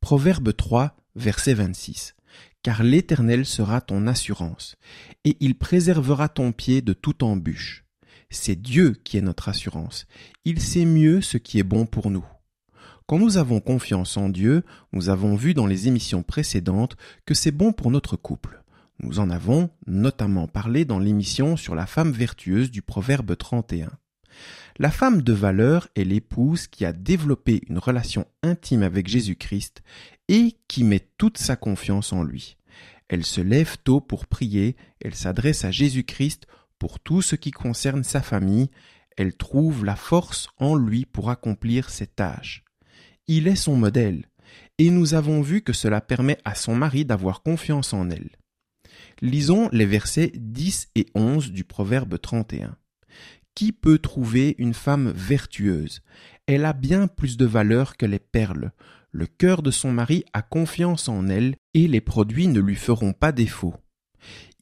Proverbe 0.00 0.54
3, 0.54 0.96
verset 1.16 1.54
26. 1.54 2.14
Car 2.62 2.82
l'Éternel 2.82 3.46
sera 3.46 3.80
ton 3.80 4.06
assurance, 4.06 4.76
et 5.24 5.36
il 5.40 5.56
préservera 5.56 6.28
ton 6.28 6.52
pied 6.52 6.82
de 6.82 6.92
toute 6.92 7.22
embûche. 7.22 7.84
C'est 8.30 8.60
Dieu 8.60 8.96
qui 9.04 9.16
est 9.16 9.22
notre 9.22 9.48
assurance. 9.48 10.06
Il 10.44 10.60
sait 10.60 10.84
mieux 10.84 11.22
ce 11.22 11.38
qui 11.38 11.58
est 11.58 11.64
bon 11.64 11.86
pour 11.86 12.10
nous. 12.10 12.24
Quand 13.08 13.18
nous 13.18 13.38
avons 13.38 13.60
confiance 13.60 14.18
en 14.18 14.28
Dieu, 14.28 14.64
nous 14.92 15.08
avons 15.08 15.34
vu 15.34 15.54
dans 15.54 15.66
les 15.66 15.88
émissions 15.88 16.22
précédentes 16.22 16.98
que 17.24 17.32
c'est 17.32 17.52
bon 17.52 17.72
pour 17.72 17.90
notre 17.90 18.16
couple. 18.16 18.62
Nous 19.00 19.18
en 19.18 19.30
avons 19.30 19.70
notamment 19.86 20.46
parlé 20.46 20.84
dans 20.84 20.98
l'émission 20.98 21.56
sur 21.56 21.74
la 21.74 21.86
femme 21.86 22.12
vertueuse 22.12 22.70
du 22.70 22.82
Proverbe 22.82 23.34
31. 23.34 23.88
La 24.78 24.90
femme 24.90 25.22
de 25.22 25.32
valeur 25.32 25.88
est 25.96 26.04
l'épouse 26.04 26.66
qui 26.66 26.84
a 26.84 26.92
développé 26.92 27.62
une 27.70 27.78
relation 27.78 28.26
intime 28.42 28.82
avec 28.82 29.08
Jésus-Christ 29.08 29.82
et 30.28 30.58
qui 30.68 30.84
met 30.84 31.08
toute 31.16 31.38
sa 31.38 31.56
confiance 31.56 32.12
en 32.12 32.22
lui. 32.22 32.58
Elle 33.08 33.24
se 33.24 33.40
lève 33.40 33.78
tôt 33.84 34.02
pour 34.02 34.26
prier, 34.26 34.76
elle 35.00 35.14
s'adresse 35.14 35.64
à 35.64 35.70
Jésus-Christ 35.70 36.46
pour 36.78 37.00
tout 37.00 37.22
ce 37.22 37.36
qui 37.36 37.52
concerne 37.52 38.04
sa 38.04 38.20
famille, 38.20 38.68
elle 39.16 39.34
trouve 39.34 39.82
la 39.82 39.96
force 39.96 40.50
en 40.58 40.74
lui 40.74 41.06
pour 41.06 41.30
accomplir 41.30 41.88
ses 41.88 42.06
tâches. 42.06 42.64
Il 43.30 43.46
est 43.46 43.56
son 43.56 43.76
modèle, 43.76 44.24
et 44.78 44.88
nous 44.88 45.12
avons 45.12 45.42
vu 45.42 45.60
que 45.60 45.74
cela 45.74 46.00
permet 46.00 46.38
à 46.46 46.54
son 46.54 46.74
mari 46.74 47.04
d'avoir 47.04 47.42
confiance 47.42 47.92
en 47.92 48.08
elle. 48.08 48.30
Lisons 49.20 49.68
les 49.70 49.84
versets 49.84 50.32
10 50.34 50.88
et 50.94 51.06
11 51.14 51.52
du 51.52 51.62
Proverbe 51.62 52.18
31. 52.18 52.74
Qui 53.54 53.72
peut 53.72 53.98
trouver 53.98 54.54
une 54.56 54.72
femme 54.72 55.12
vertueuse? 55.14 56.00
Elle 56.46 56.64
a 56.64 56.72
bien 56.72 57.06
plus 57.06 57.36
de 57.36 57.44
valeur 57.44 57.98
que 57.98 58.06
les 58.06 58.18
perles. 58.18 58.72
Le 59.10 59.26
cœur 59.26 59.62
de 59.62 59.70
son 59.70 59.92
mari 59.92 60.24
a 60.32 60.40
confiance 60.40 61.06
en 61.10 61.28
elle, 61.28 61.56
et 61.74 61.86
les 61.86 62.00
produits 62.00 62.48
ne 62.48 62.60
lui 62.60 62.76
feront 62.76 63.12
pas 63.12 63.32
défaut. 63.32 63.74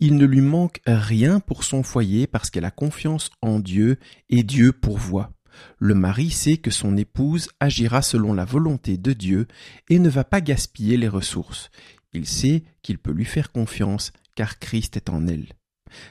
Il 0.01 0.17
ne 0.17 0.27
lui 0.27 0.41
manque 0.41 0.81
rien 0.87 1.39
pour 1.39 1.63
son 1.63 1.85
foyer 1.85 2.27
parce 2.27 2.51
qu'elle 2.51 2.65
a 2.65 2.73
confiance 2.73 3.31
en 3.43 3.61
Dieu 3.61 3.99
et 4.29 4.43
Dieu 4.43 4.73
pourvoit. 4.73 5.36
Le 5.79 5.95
mari 5.95 6.31
sait 6.31 6.57
que 6.57 6.71
son 6.71 6.97
épouse 6.97 7.49
agira 7.61 8.03
selon 8.03 8.33
la 8.33 8.45
volonté 8.45 8.97
de 8.97 9.13
Dieu 9.13 9.47
et 9.89 9.99
ne 9.99 10.09
va 10.09 10.25
pas 10.25 10.41
gaspiller 10.41 10.97
les 10.97 11.09
ressources. 11.09 11.71
Il 12.13 12.27
sait 12.27 12.65
qu'il 12.83 12.99
peut 12.99 13.13
lui 13.13 13.25
faire 13.25 13.53
confiance 13.53 14.13
car 14.35 14.59
Christ 14.59 14.97
est 14.97 15.11
en 15.11 15.27
elle. 15.27 15.49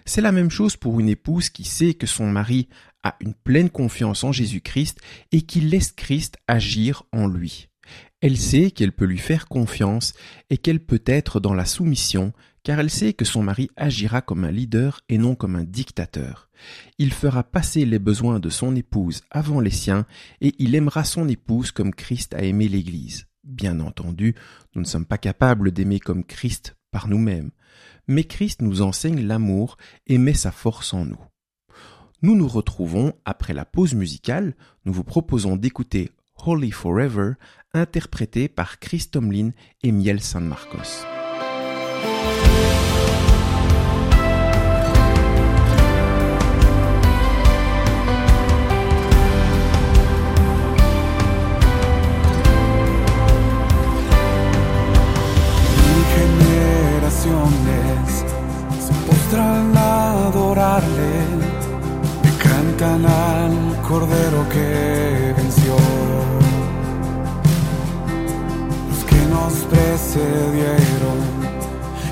C'est 0.05 0.21
la 0.21 0.31
même 0.31 0.51
chose 0.51 0.77
pour 0.77 0.99
une 0.99 1.09
épouse 1.09 1.49
qui 1.49 1.63
sait 1.63 1.93
que 1.93 2.07
son 2.07 2.27
mari 2.27 2.69
a 3.03 3.15
une 3.19 3.33
pleine 3.33 3.69
confiance 3.69 4.23
en 4.23 4.31
Jésus-Christ 4.31 4.99
et 5.31 5.41
qui 5.41 5.61
laisse 5.61 5.91
Christ 5.91 6.37
agir 6.47 7.03
en 7.11 7.27
lui. 7.27 7.69
Elle 8.21 8.37
sait 8.37 8.71
qu'elle 8.71 8.93
peut 8.93 9.05
lui 9.05 9.19
faire 9.19 9.47
confiance 9.47 10.13
et 10.49 10.57
qu'elle 10.57 10.79
peut 10.79 11.03
être 11.05 11.39
dans 11.39 11.53
la 11.53 11.65
soumission 11.65 12.33
car 12.65 12.79
elle 12.79 12.89
sait 12.89 13.13
que 13.13 13.25
son 13.25 13.43
mari 13.43 13.69
agira 13.77 14.21
comme 14.21 14.43
un 14.43 14.51
leader 14.51 15.01
et 15.07 15.19
non 15.19 15.35
comme 15.35 15.55
un 15.55 15.63
dictateur. 15.63 16.49
Il 16.97 17.13
fera 17.13 17.43
passer 17.43 17.85
les 17.85 17.99
besoins 17.99 18.39
de 18.39 18.49
son 18.49 18.75
épouse 18.75 19.21
avant 19.29 19.59
les 19.59 19.69
siens 19.69 20.07
et 20.41 20.55
il 20.57 20.73
aimera 20.73 21.03
son 21.03 21.29
épouse 21.29 21.71
comme 21.71 21.93
Christ 21.93 22.33
a 22.33 22.41
aimé 22.41 22.67
l'Église. 22.67 23.27
Bien 23.43 23.79
entendu, 23.79 24.33
nous 24.73 24.81
ne 24.81 24.87
sommes 24.87 25.05
pas 25.05 25.19
capables 25.19 25.71
d'aimer 25.71 25.99
comme 25.99 26.23
Christ 26.23 26.75
par 26.89 27.07
nous-mêmes, 27.07 27.51
mais 28.07 28.23
Christ 28.23 28.63
nous 28.63 28.81
enseigne 28.81 29.27
l'amour 29.27 29.77
et 30.07 30.17
met 30.17 30.33
sa 30.33 30.51
force 30.51 30.91
en 30.95 31.05
nous. 31.05 31.21
Nous 32.23 32.35
nous 32.35 32.47
retrouvons 32.47 33.13
après 33.25 33.53
la 33.53 33.65
pause 33.65 33.93
musicale, 33.93 34.55
nous 34.85 34.93
vous 34.93 35.03
proposons 35.03 35.55
d'écouter 35.55 36.09
Holy 36.43 36.71
Forever, 36.71 37.33
interprété 37.73 38.47
par 38.47 38.79
Chris 38.79 39.05
Tomlin 39.11 39.51
et 39.83 39.91
Miel 39.91 40.19
San 40.19 40.47
Marcos. 40.47 41.05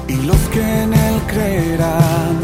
Y 0.07 0.15
los 0.25 0.37
que 0.51 0.61
en 0.83 0.93
él 0.93 1.21
creerán, 1.27 2.35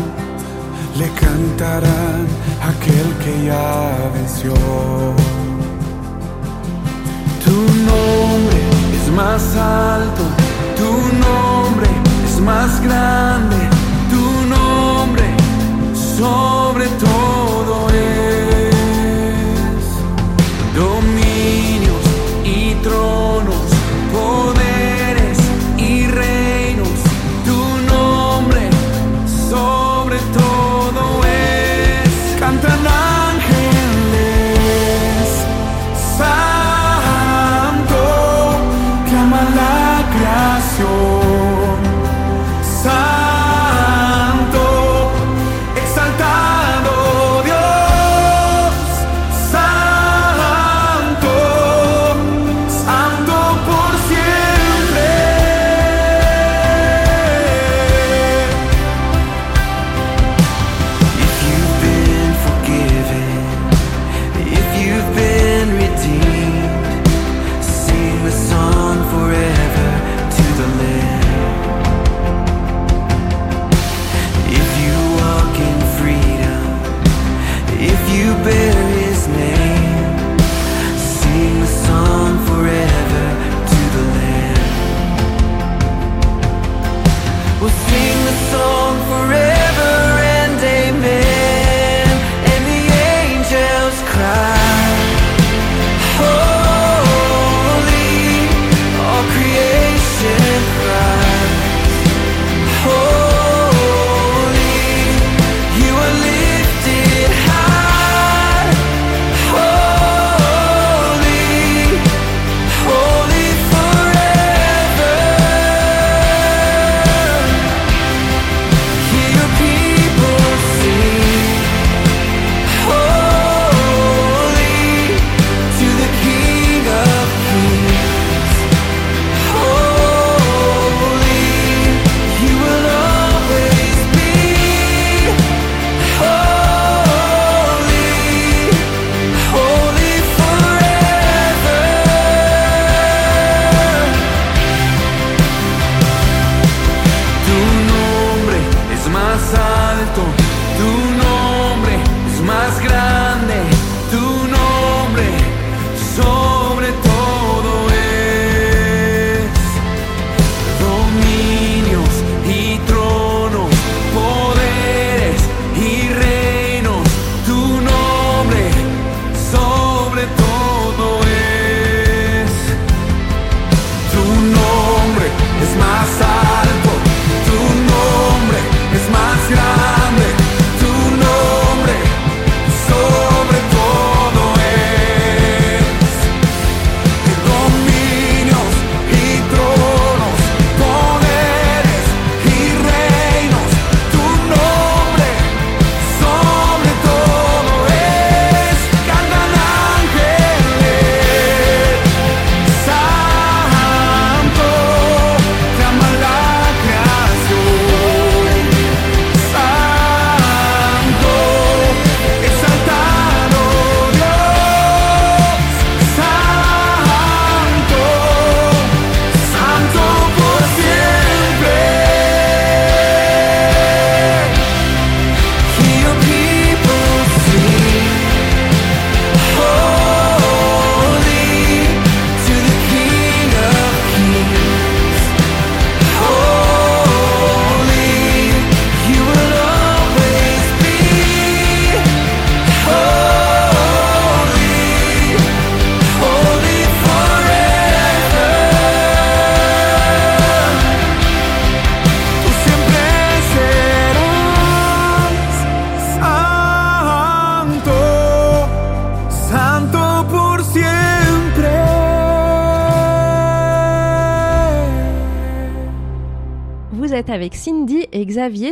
le 0.98 1.10
cantarán 1.12 2.28
aquel 2.72 3.08
que 3.24 3.46
ya 3.46 4.10
venció. 4.14 4.54
Tu 7.44 7.58
nombre 7.92 8.60
es 8.96 9.12
más 9.12 9.56
alto, 9.56 10.24
tu 10.78 10.92
nombre 11.18 11.90
más 12.42 12.82
grande, 12.82 13.58
tu 14.10 14.26
nombre 14.48 15.26
sobre 16.18 16.88
todo 17.02 17.19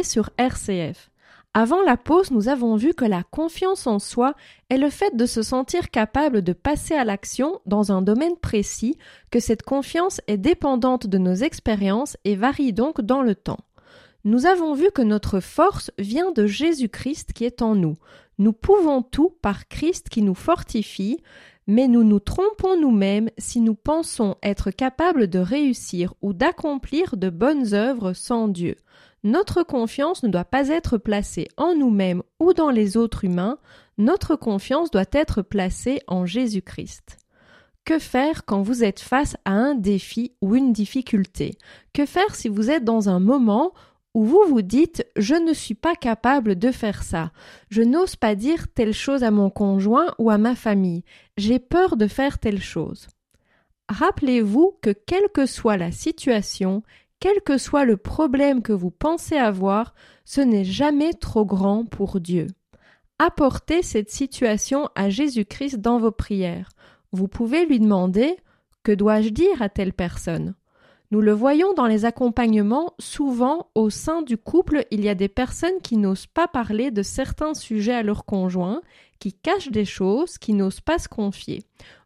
Sur 0.04 0.32
RCF. 0.40 1.12
Avant 1.54 1.84
la 1.84 1.98
pause, 1.98 2.32
nous 2.32 2.50
avons 2.50 2.78
vu 2.78 2.96
que 2.96 3.06
la 3.06 3.22
confiance 3.22 3.86
en 3.86 4.00
soi 4.00 4.34
est 4.72 4.78
le 4.78 4.90
fait 4.90 5.16
de 5.16 5.28
se 5.28 5.44
sentir 5.44 5.92
capable 5.92 6.42
de 6.42 6.54
passer 6.54 6.96
à 6.96 7.06
l'action 7.06 7.62
dans 7.68 7.92
un 7.92 8.02
domaine 8.02 8.38
précis, 8.38 8.98
que 9.30 9.40
cette 9.40 9.62
confiance 9.62 10.20
est 10.26 10.38
dépendante 10.38 11.06
de 11.06 11.20
nos 11.20 11.36
expériences 11.36 12.18
et 12.26 12.36
varie 12.36 12.74
donc 12.74 13.02
dans 13.02 13.22
le 13.22 13.36
temps. 13.36 13.60
Nous 14.24 14.48
avons 14.48 14.74
vu 14.74 14.90
que 14.90 15.04
notre 15.04 15.42
force 15.42 15.92
vient 16.00 16.32
de 16.32 16.48
Jésus-Christ 16.48 17.34
qui 17.34 17.46
est 17.46 17.62
en 17.62 17.76
nous. 17.76 17.98
Nous 18.40 18.54
pouvons 18.54 19.04
tout 19.04 19.36
par 19.44 19.68
Christ 19.68 20.10
qui 20.10 20.24
nous 20.24 20.36
fortifie, 20.36 21.20
mais 21.68 21.88
nous 21.88 22.04
nous 22.04 22.20
trompons 22.20 22.82
nous-mêmes 22.82 23.30
si 23.38 23.62
nous 23.62 23.76
pensons 23.76 24.38
être 24.42 24.72
capables 24.72 25.28
de 25.28 25.38
réussir 25.38 26.16
ou 26.24 26.34
d'accomplir 26.34 27.16
de 27.16 27.30
bonnes 27.30 27.76
œuvres 27.76 28.14
sans 28.14 28.48
Dieu. 28.48 28.76
Notre 29.24 29.64
confiance 29.64 30.24
ne 30.24 30.30
doit 30.30 30.46
pas 30.46 30.70
être 30.70 30.98
placée 30.98 31.48
en 31.58 31.76
nous-mêmes 31.76 32.24
ou 32.40 32.54
dans 32.54 32.70
les 32.70 32.98
autres 32.98 33.26
humains, 33.26 33.58
notre 33.98 34.36
confiance 34.36 34.92
doit 34.92 35.06
être 35.12 35.42
placée 35.42 36.02
en 36.08 36.26
Jésus-Christ. 36.26 37.18
Que 37.84 38.00
faire 38.00 38.46
quand 38.46 38.62
vous 38.62 38.84
êtes 38.84 39.00
face 39.00 39.38
à 39.46 39.52
un 39.52 39.74
défi 39.74 40.34
ou 40.42 40.56
une 40.56 40.74
difficulté? 40.74 41.58
Que 41.94 42.06
faire 42.06 42.36
si 42.36 42.50
vous 42.50 42.70
êtes 42.70 42.84
dans 42.84 43.10
un 43.10 43.20
moment 43.20 43.74
où 44.14 44.24
vous 44.24 44.44
vous 44.48 44.62
dites 44.62 45.06
je 45.16 45.36
ne 45.36 45.54
suis 45.54 45.74
pas 45.74 45.96
capable 45.96 46.58
de 46.58 46.72
faire 46.72 47.02
ça, 47.04 47.32
je 47.70 47.82
n'ose 47.82 48.16
pas 48.16 48.36
dire 48.36 48.68
telle 48.68 48.94
chose 48.94 49.24
à 49.24 49.32
mon 49.32 49.50
conjoint 49.50 50.14
ou 50.18 50.30
à 50.30 50.38
ma 50.38 50.54
famille, 50.56 51.04
j'ai 51.38 51.60
peur 51.60 51.98
de 51.98 52.08
faire 52.08 52.40
telle 52.40 52.62
chose. 52.62 53.08
Rappelez-vous 53.90 54.78
que 54.82 54.90
quelle 54.90 55.30
que 55.34 55.46
soit 55.46 55.78
la 55.78 55.92
situation, 55.92 56.84
quel 57.20 57.42
que 57.42 57.58
soit 57.58 57.86
le 57.86 57.98
problème 57.98 58.62
que 58.62 58.74
vous 58.74 58.92
pensez 58.92 59.38
avoir, 59.38 59.94
ce 60.26 60.42
n'est 60.42 60.66
jamais 60.66 61.14
trop 61.14 61.46
grand 61.46 61.86
pour 61.86 62.20
Dieu. 62.20 62.48
Apportez 63.20 63.82
cette 63.82 64.12
situation 64.12 64.90
à 64.96 65.10
Jésus-Christ 65.10 65.78
dans 65.78 65.98
vos 65.98 66.12
prières. 66.12 66.70
Vous 67.12 67.28
pouvez 67.28 67.66
lui 67.66 67.80
demander 67.80 68.38
Que 68.84 68.92
dois-je 68.92 69.30
dire 69.30 69.62
à 69.62 69.70
telle 69.70 69.94
personne? 69.94 70.54
Nous 71.10 71.22
le 71.22 71.32
voyons 71.32 71.74
dans 71.74 71.88
les 71.88 72.04
accompagnements, 72.04 72.94
souvent 73.00 73.70
au 73.76 73.90
sein 73.90 74.22
du 74.22 74.38
couple, 74.38 74.86
il 74.92 75.04
y 75.04 75.10
a 75.10 75.16
des 75.16 75.30
personnes 75.30 75.80
qui 75.82 75.96
n'osent 75.96 76.28
pas 76.28 76.50
parler 76.50 76.92
de 76.92 77.02
certains 77.02 77.54
sujets 77.54 77.94
à 77.94 78.04
leur 78.04 78.26
conjoint, 78.26 78.82
qui 79.20 79.32
cachent 79.32 79.72
des 79.72 79.86
choses, 79.86 80.38
qui 80.38 80.54
n'osent 80.54 80.82
pas 80.82 81.00
se 81.00 81.08
confier. 81.08 81.64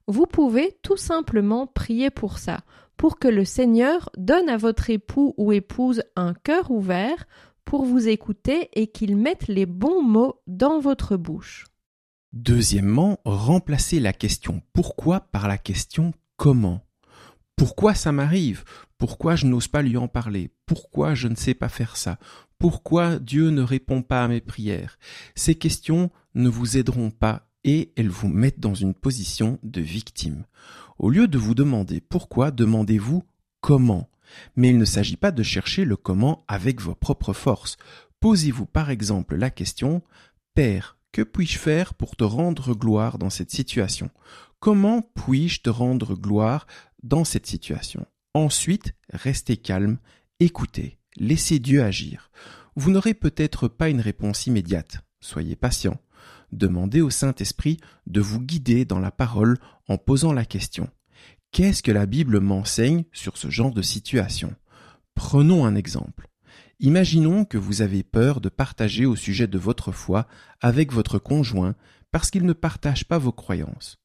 Vous 0.08 0.28
pouvez 0.28 0.78
tout 0.84 0.97
simplement 0.97 1.65
prier 1.65 2.12
pour 2.12 2.38
ça, 2.38 2.60
pour 2.97 3.19
que 3.19 3.27
le 3.27 3.45
Seigneur 3.45 4.10
donne 4.17 4.49
à 4.49 4.58
votre 4.58 4.89
époux 4.89 5.34
ou 5.38 5.51
épouse 5.51 6.04
un 6.15 6.34
cœur 6.34 6.71
ouvert 6.71 7.25
pour 7.65 7.86
vous 7.86 8.08
écouter 8.08 8.69
et 8.73 8.88
qu'il 8.88 9.15
mette 9.15 9.47
les 9.47 9.65
bons 9.65 10.01
mots 10.01 10.41
dans 10.47 10.80
votre 10.80 11.17
bouche. 11.17 11.65
Deuxièmement, 12.34 13.19
remplacez 13.25 13.99
la 13.99 14.13
question 14.13 14.62
pourquoi 14.73 15.19
par 15.19 15.47
la 15.47 15.58
question 15.58 16.13
comment. 16.38 16.86
Pourquoi 17.56 17.93
ça 17.93 18.12
m'arrive? 18.12 18.63
Pourquoi 18.97 19.36
je 19.36 19.45
n'ose 19.47 19.67
pas 19.67 19.82
lui 19.82 19.97
en 19.97 20.08
parler? 20.08 20.49
Pourquoi 20.65 21.13
je 21.13 21.27
ne 21.27 21.36
sais 21.36 21.54
pas 21.54 21.69
faire 21.69 21.97
ça? 21.97 22.17
Pourquoi 22.58 23.19
Dieu 23.19 23.49
ne 23.49 23.62
répond 23.62 24.01
pas 24.01 24.23
à 24.23 24.27
mes 24.27 24.41
prières? 24.41 24.97
Ces 25.36 25.56
questions 25.56 26.10
ne 26.36 26.49
vous 26.49 26.77
aideront 26.77 27.12
pas 27.12 27.47
et 27.63 27.91
elles 27.95 28.10
vous 28.10 28.30
mettent 28.30 28.60
dans 28.60 28.73
une 28.73 28.93
position 28.93 29.60
de 29.63 29.82
victime. 29.82 30.45
Au 30.97 31.10
lieu 31.10 31.27
de 31.27 31.38
vous 31.38 31.56
demander 31.56 32.01
pourquoi, 32.01 32.51
demandez-vous 32.51 33.23
comment. 33.62 34.10
Mais 34.56 34.69
il 34.69 34.77
ne 34.77 34.86
s'agit 34.86 35.17
pas 35.17 35.32
de 35.32 35.43
chercher 35.43 35.86
le 35.86 35.97
comment 35.97 36.43
avec 36.47 36.82
vos 36.82 36.95
propres 36.95 37.34
forces. 37.34 37.77
Posez-vous 38.19 38.65
par 38.65 38.89
exemple 38.89 39.36
la 39.36 39.49
question 39.49 40.01
Père, 40.54 40.97
que 41.12 41.21
puis-je 41.21 41.58
faire 41.58 41.93
pour 41.93 42.15
te 42.15 42.23
rendre 42.23 42.73
gloire 42.75 43.17
dans 43.17 43.30
cette 43.30 43.51
situation? 43.51 44.10
Comment 44.60 45.01
puis-je 45.01 45.62
te 45.62 45.69
rendre 45.69 46.15
gloire 46.15 46.67
dans 47.04 47.23
cette 47.23 47.47
situation? 47.47 48.06
Ensuite, 48.34 48.93
restez 49.12 49.58
calme, 49.58 49.97
écoutez, 50.39 50.97
laissez 51.17 51.60
Dieu 51.60 51.84
agir. 51.84 52.32
Vous 52.75 52.91
n'aurez 52.91 53.13
peut-être 53.13 53.67
pas 53.67 53.89
une 53.89 53.99
réponse 54.01 54.47
immédiate. 54.47 55.01
Soyez 55.19 55.56
patient. 55.56 55.99
Demandez 56.51 57.01
au 57.01 57.09
Saint-Esprit 57.09 57.77
de 58.07 58.21
vous 58.21 58.41
guider 58.41 58.85
dans 58.85 58.99
la 58.99 59.11
parole 59.11 59.57
en 59.87 59.97
posant 59.97 60.33
la 60.33 60.45
question. 60.45 60.89
Qu'est-ce 61.51 61.83
que 61.83 61.91
la 61.91 62.05
Bible 62.05 62.39
m'enseigne 62.39 63.03
sur 63.11 63.37
ce 63.37 63.49
genre 63.49 63.73
de 63.73 63.81
situation? 63.81 64.55
Prenons 65.15 65.65
un 65.65 65.75
exemple. 65.75 66.27
Imaginons 66.79 67.45
que 67.45 67.57
vous 67.57 67.81
avez 67.81 68.03
peur 68.03 68.41
de 68.41 68.49
partager 68.49 69.05
au 69.05 69.15
sujet 69.15 69.47
de 69.47 69.59
votre 69.59 69.91
foi 69.91 70.27
avec 70.61 70.91
votre 70.91 71.19
conjoint 71.19 71.75
parce 72.11 72.31
qu'il 72.31 72.45
ne 72.45 72.53
partage 72.53 73.05
pas 73.05 73.17
vos 73.17 73.31
croyances. 73.31 73.99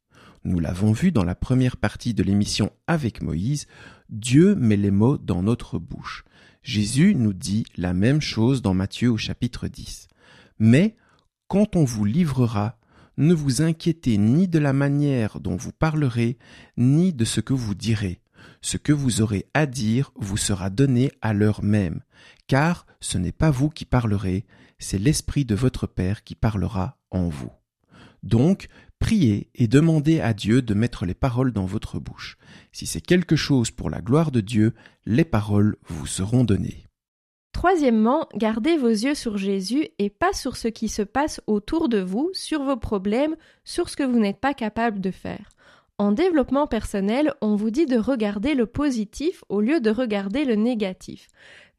Nous 0.45 0.61
l'avons 0.61 0.93
vu 0.93 1.11
dans 1.11 1.25
la 1.25 1.35
première 1.35 1.77
partie 1.77 2.15
de 2.15 2.23
l'émission 2.23 2.71
avec 2.87 3.23
Moïse, 3.23 3.67
Dieu 4.11 4.55
met 4.55 4.77
les 4.77 4.93
mots 4.93 5.19
dans 5.19 5.43
notre 5.43 5.79
bouche. 5.79 6.25
Jésus 6.63 7.15
nous 7.17 7.33
dit 7.33 7.65
la 7.77 7.95
même 7.95 8.21
chose 8.21 8.63
dans 8.63 8.75
Matthieu 8.75 9.11
au 9.11 9.17
chapitre 9.17 9.69
10. 9.69 10.09
Mais, 10.59 10.97
quand 11.49 11.77
on 11.77 11.85
vous 11.85 12.05
livrera, 12.05 12.79
ne 13.17 13.33
vous 13.33 13.63
inquiétez 13.63 14.19
ni 14.19 14.49
de 14.49 14.59
la 14.59 14.73
manière 14.73 15.41
dont 15.41 15.57
vous 15.57 15.73
parlerez, 15.73 16.39
ni 16.77 17.13
de 17.13 17.25
ce 17.25 17.41
que 17.41 17.55
vous 17.55 17.75
direz. 17.75 18.21
Ce 18.61 18.77
que 18.77 18.93
vous 18.93 19.21
aurez 19.23 19.47
à 19.55 19.67
dire 19.67 20.13
vous 20.17 20.37
sera 20.37 20.71
donné 20.71 21.11
à 21.23 21.33
l'heure 21.33 21.63
même, 21.63 22.03
car 22.47 22.87
ce 23.01 23.19
n'est 23.19 23.33
pas 23.33 23.51
vous 23.51 23.71
qui 23.71 23.85
parlerez, 23.85 24.45
c'est 24.79 24.99
l'Esprit 24.99 25.45
de 25.45 25.55
votre 25.55 25.87
Père 25.87 26.25
qui 26.25 26.35
parlera 26.35 26.99
en 27.11 27.29
vous. 27.29 27.53
Donc, 28.23 28.69
priez 28.99 29.51
et 29.55 29.69
demandez 29.69 30.21
à 30.21 30.35
Dieu 30.35 30.63
de 30.63 30.75
mettre 30.75 31.07
les 31.07 31.15
paroles 31.15 31.53
dans 31.53 31.67
votre 31.67 31.99
bouche. 31.99 32.37
Si 32.73 32.87
c'est 32.87 33.01
quelque 33.01 33.37
chose 33.37 33.71
pour 33.71 33.89
la 33.89 34.01
gloire 34.01 34.33
de 34.33 34.41
Dieu, 34.41 34.75
les 35.07 35.25
paroles 35.25 35.77
vous 35.87 36.07
seront 36.07 36.45
données. 36.45 36.86
Troisièmement, 37.57 38.29
gardez 38.35 38.77
vos 38.77 38.91
yeux 38.91 39.15
sur 39.15 39.39
Jésus 39.39 39.89
et 39.99 40.11
pas 40.11 40.35
sur 40.35 40.59
ce 40.59 40.69
qui 40.69 40.91
se 40.91 41.01
passe 41.01 41.41
autour 41.47 41.89
de 41.89 41.99
vous, 41.99 42.29
sur 42.35 42.63
vos 42.63 42.77
problèmes, 42.77 43.35
sur 43.65 43.89
ce 43.89 43.97
que 43.97 44.03
vous 44.03 44.19
n'êtes 44.19 44.41
pas 44.41 44.53
capable 44.53 45.01
de 45.01 45.11
faire. 45.11 45.49
En 45.97 46.13
développement 46.13 46.67
personnel, 46.67 47.33
on 47.41 47.57
vous 47.57 47.71
dit 47.71 47.87
de 47.87 47.97
regarder 47.97 48.53
le 48.53 48.67
positif 48.67 49.43
au 49.49 49.63
lieu 49.63 49.81
de 49.81 49.89
regarder 49.89 50.45
le 50.45 50.55
négatif. 50.55 51.29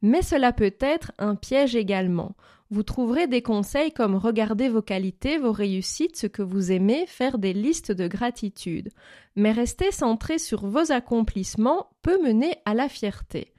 Mais 0.02 0.20
cela 0.20 0.52
peut 0.52 0.74
être 0.80 1.12
un 1.16 1.36
piège 1.36 1.76
également. 1.76 2.34
Vous 2.70 2.82
trouverez 2.82 3.28
des 3.28 3.40
conseils 3.40 3.92
comme 3.92 4.16
regarder 4.16 4.68
vos 4.68 4.82
qualités, 4.82 5.38
vos 5.38 5.52
réussites, 5.52 6.16
ce 6.16 6.26
que 6.26 6.42
vous 6.42 6.72
aimez, 6.72 7.06
faire 7.06 7.38
des 7.38 7.52
listes 7.52 7.92
de 7.92 8.08
gratitude. 8.08 8.88
Mais 9.36 9.52
rester 9.52 9.92
centré 9.92 10.38
sur 10.40 10.66
vos 10.66 10.90
accomplissements 10.90 11.86
peut 12.02 12.20
mener 12.20 12.56
à 12.64 12.74
la 12.74 12.88
fierté. 12.88 13.54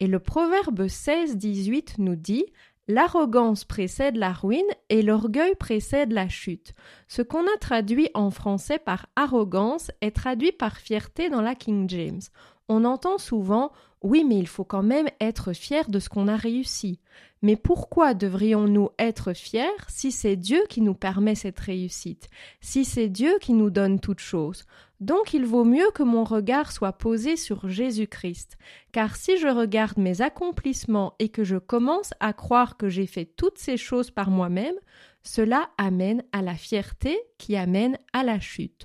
Et 0.00 0.06
le 0.06 0.18
proverbe 0.18 0.82
16-18 0.82 1.94
nous 1.98 2.16
dit 2.16 2.46
L'arrogance 2.86 3.64
précède 3.64 4.16
la 4.16 4.32
ruine 4.32 4.60
et 4.90 5.00
l'orgueil 5.00 5.54
précède 5.54 6.12
la 6.12 6.28
chute. 6.28 6.74
Ce 7.08 7.22
qu'on 7.22 7.42
a 7.42 7.58
traduit 7.58 8.10
en 8.12 8.30
français 8.30 8.78
par 8.78 9.06
arrogance 9.16 9.90
est 10.02 10.14
traduit 10.14 10.52
par 10.52 10.76
fierté 10.76 11.30
dans 11.30 11.40
la 11.40 11.54
King 11.54 11.88
James. 11.88 12.20
On 12.68 12.84
entend 12.84 13.18
souvent 13.18 13.72
oui, 14.04 14.22
mais 14.22 14.38
il 14.38 14.46
faut 14.46 14.64
quand 14.64 14.82
même 14.82 15.08
être 15.18 15.54
fier 15.54 15.88
de 15.88 15.98
ce 15.98 16.10
qu'on 16.10 16.28
a 16.28 16.36
réussi. 16.36 17.00
Mais 17.40 17.56
pourquoi 17.56 18.12
devrions-nous 18.12 18.90
être 18.98 19.32
fiers 19.32 19.64
si 19.88 20.12
c'est 20.12 20.36
Dieu 20.36 20.62
qui 20.68 20.82
nous 20.82 20.94
permet 20.94 21.34
cette 21.34 21.58
réussite, 21.58 22.28
si 22.60 22.84
c'est 22.84 23.08
Dieu 23.08 23.38
qui 23.40 23.54
nous 23.54 23.70
donne 23.70 24.00
toute 24.00 24.20
chose 24.20 24.64
Donc 25.00 25.32
il 25.32 25.46
vaut 25.46 25.64
mieux 25.64 25.90
que 25.94 26.02
mon 26.02 26.22
regard 26.22 26.70
soit 26.70 26.92
posé 26.92 27.38
sur 27.38 27.70
Jésus-Christ, 27.70 28.58
car 28.92 29.16
si 29.16 29.38
je 29.38 29.48
regarde 29.48 29.96
mes 29.96 30.20
accomplissements 30.20 31.14
et 31.18 31.30
que 31.30 31.44
je 31.44 31.56
commence 31.56 32.12
à 32.20 32.34
croire 32.34 32.76
que 32.76 32.90
j'ai 32.90 33.06
fait 33.06 33.24
toutes 33.24 33.58
ces 33.58 33.78
choses 33.78 34.10
par 34.10 34.28
moi-même, 34.28 34.76
cela 35.22 35.70
amène 35.78 36.22
à 36.32 36.42
la 36.42 36.56
fierté 36.56 37.18
qui 37.38 37.56
amène 37.56 37.98
à 38.12 38.22
la 38.22 38.38
chute. 38.38 38.84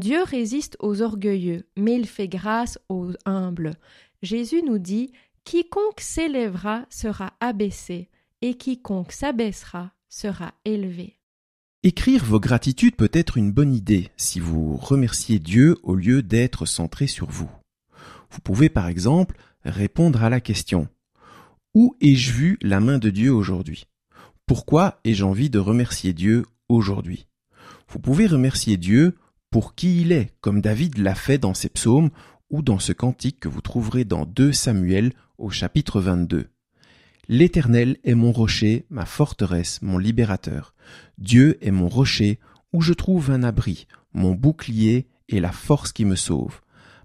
Dieu 0.00 0.22
résiste 0.22 0.78
aux 0.80 1.02
orgueilleux, 1.02 1.66
mais 1.76 1.94
il 1.94 2.06
fait 2.06 2.26
grâce 2.26 2.78
aux 2.88 3.12
humbles. 3.26 3.74
Jésus 4.22 4.62
nous 4.62 4.78
dit 4.78 5.12
Quiconque 5.44 6.00
s'élèvera 6.00 6.86
sera 6.88 7.34
abaissé, 7.38 8.08
et 8.40 8.54
quiconque 8.54 9.12
s'abaissera 9.12 9.92
sera 10.08 10.54
élevé. 10.64 11.18
Écrire 11.82 12.24
vos 12.24 12.40
gratitudes 12.40 12.96
peut 12.96 13.10
être 13.12 13.36
une 13.36 13.52
bonne 13.52 13.74
idée 13.74 14.10
si 14.16 14.40
vous 14.40 14.78
remerciez 14.78 15.38
Dieu 15.38 15.76
au 15.82 15.94
lieu 15.94 16.22
d'être 16.22 16.64
centré 16.64 17.06
sur 17.06 17.28
vous. 17.28 17.50
Vous 18.30 18.40
pouvez 18.40 18.70
par 18.70 18.88
exemple 18.88 19.36
répondre 19.66 20.24
à 20.24 20.30
la 20.30 20.40
question 20.40 20.88
Où 21.74 21.94
ai-je 22.00 22.32
vu 22.32 22.58
la 22.62 22.80
main 22.80 22.96
de 22.96 23.10
Dieu 23.10 23.34
aujourd'hui? 23.34 23.84
Pourquoi 24.46 24.98
ai-je 25.04 25.24
envie 25.24 25.50
de 25.50 25.58
remercier 25.58 26.14
Dieu 26.14 26.46
aujourd'hui? 26.70 27.26
Vous 27.90 27.98
pouvez 27.98 28.26
remercier 28.26 28.78
Dieu 28.78 29.14
pour 29.50 29.74
qui 29.74 30.00
il 30.02 30.12
est, 30.12 30.32
comme 30.40 30.60
David 30.60 30.98
l'a 30.98 31.16
fait 31.16 31.38
dans 31.38 31.54
ses 31.54 31.68
psaumes 31.68 32.10
ou 32.50 32.62
dans 32.62 32.78
ce 32.78 32.92
cantique 32.92 33.40
que 33.40 33.48
vous 33.48 33.60
trouverez 33.60 34.04
dans 34.04 34.24
2 34.24 34.52
Samuel 34.52 35.12
au 35.38 35.50
chapitre 35.50 36.00
22. 36.00 36.48
L'Éternel 37.28 37.96
est 38.04 38.14
mon 38.14 38.32
rocher, 38.32 38.86
ma 38.90 39.04
forteresse, 39.04 39.82
mon 39.82 39.98
libérateur. 39.98 40.74
Dieu 41.18 41.58
est 41.60 41.70
mon 41.70 41.88
rocher, 41.88 42.38
où 42.72 42.80
je 42.80 42.92
trouve 42.92 43.30
un 43.30 43.42
abri, 43.42 43.86
mon 44.12 44.34
bouclier 44.34 45.08
et 45.28 45.40
la 45.40 45.52
force 45.52 45.92
qui 45.92 46.04
me 46.04 46.16
sauve. 46.16 46.60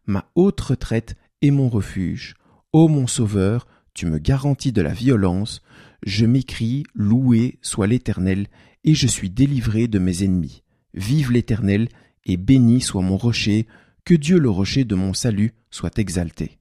Ma 0.06 0.30
haute 0.36 0.62
retraite 0.62 1.16
est 1.42 1.52
mon 1.52 1.70
refuge. 1.70 2.36
Ô 2.74 2.88
mon 2.88 3.08
sauveur, 3.08 3.68
tu 3.94 4.06
me 4.06 4.20
garantis 4.20 4.72
de 4.72 4.82
la 4.82 4.94
violence, 4.94 5.62
je 6.06 6.26
m'écris, 6.26 6.84
loué 6.94 7.58
soit 7.62 7.88
l'Éternel, 7.88 8.48
et 8.84 8.94
je 8.94 9.08
suis 9.08 9.32
délivré 9.32 9.88
de 9.88 9.98
mes 9.98 10.24
ennemis. 10.24 10.64
Vive 10.94 11.32
l'Éternel, 11.32 11.90
et 12.26 12.38
béni 12.38 12.82
soit 12.82 13.02
mon 13.02 13.18
rocher, 13.18 13.68
que 14.04 14.14
Dieu 14.14 14.40
le 14.40 14.50
rocher 14.50 14.84
de 14.84 14.96
mon 14.96 15.14
salut 15.14 15.54
soit 15.72 15.98
exalté. 16.00 16.60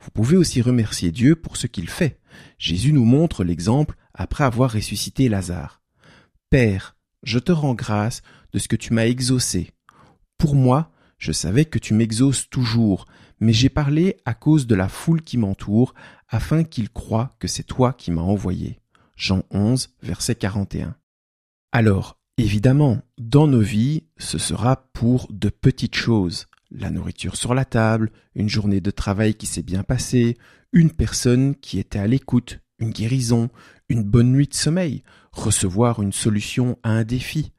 Vous 0.00 0.10
pouvez 0.10 0.36
aussi 0.36 0.60
remercier 0.60 1.10
Dieu 1.10 1.34
pour 1.34 1.56
ce 1.56 1.66
qu'il 1.66 1.88
fait. 1.88 2.20
Jésus 2.58 2.92
nous 2.92 3.04
montre 3.04 3.42
l'exemple 3.42 3.96
après 4.12 4.44
avoir 4.44 4.72
ressuscité 4.72 5.28
Lazare. 5.28 5.82
Père, 6.50 6.94
je 7.22 7.38
te 7.38 7.52
rends 7.52 7.74
grâce 7.74 8.22
de 8.52 8.58
ce 8.58 8.68
que 8.68 8.76
tu 8.76 8.92
m'as 8.92 9.06
exaucé. 9.06 9.72
Pour 10.38 10.54
moi, 10.54 10.92
je 11.18 11.32
savais 11.32 11.64
que 11.64 11.78
tu 11.78 11.94
m'exauces 11.94 12.50
toujours, 12.50 13.06
mais 13.40 13.52
j'ai 13.52 13.70
parlé 13.70 14.18
à 14.24 14.34
cause 14.34 14.66
de 14.66 14.74
la 14.74 14.88
foule 14.88 15.22
qui 15.22 15.38
m'entoure, 15.38 15.94
afin 16.28 16.64
qu'ils 16.64 16.90
croient 16.90 17.34
que 17.38 17.48
c'est 17.48 17.62
toi 17.62 17.92
qui 17.92 18.10
m'as 18.10 18.22
envoyé. 18.22 18.80
Jean 19.16 19.42
11, 19.50 19.94
verset 20.02 20.34
41. 20.34 20.96
Alors, 21.72 22.18
évidemment, 22.38 23.00
dans 23.18 23.46
nos 23.46 23.60
vies, 23.60 24.04
ce 24.18 24.38
sera 24.38 24.88
pour 24.92 25.26
de 25.30 25.48
petites 25.48 25.96
choses. 25.96 26.46
La 26.70 26.90
nourriture 26.90 27.36
sur 27.36 27.54
la 27.54 27.64
table, 27.64 28.10
une 28.34 28.48
journée 28.48 28.80
de 28.80 28.90
travail 28.90 29.34
qui 29.34 29.46
s'est 29.46 29.62
bien 29.62 29.82
passée, 29.82 30.36
une 30.72 30.90
personne 30.90 31.54
qui 31.54 31.78
était 31.78 31.98
à 31.98 32.06
l'écoute, 32.06 32.60
une 32.78 32.90
guérison, 32.90 33.48
une 33.88 34.02
bonne 34.02 34.32
nuit 34.32 34.48
de 34.48 34.54
sommeil, 34.54 35.02
recevoir 35.30 36.02
une 36.02 36.12
solution 36.12 36.78
à 36.82 36.90
un 36.90 37.04
défi, 37.04 37.52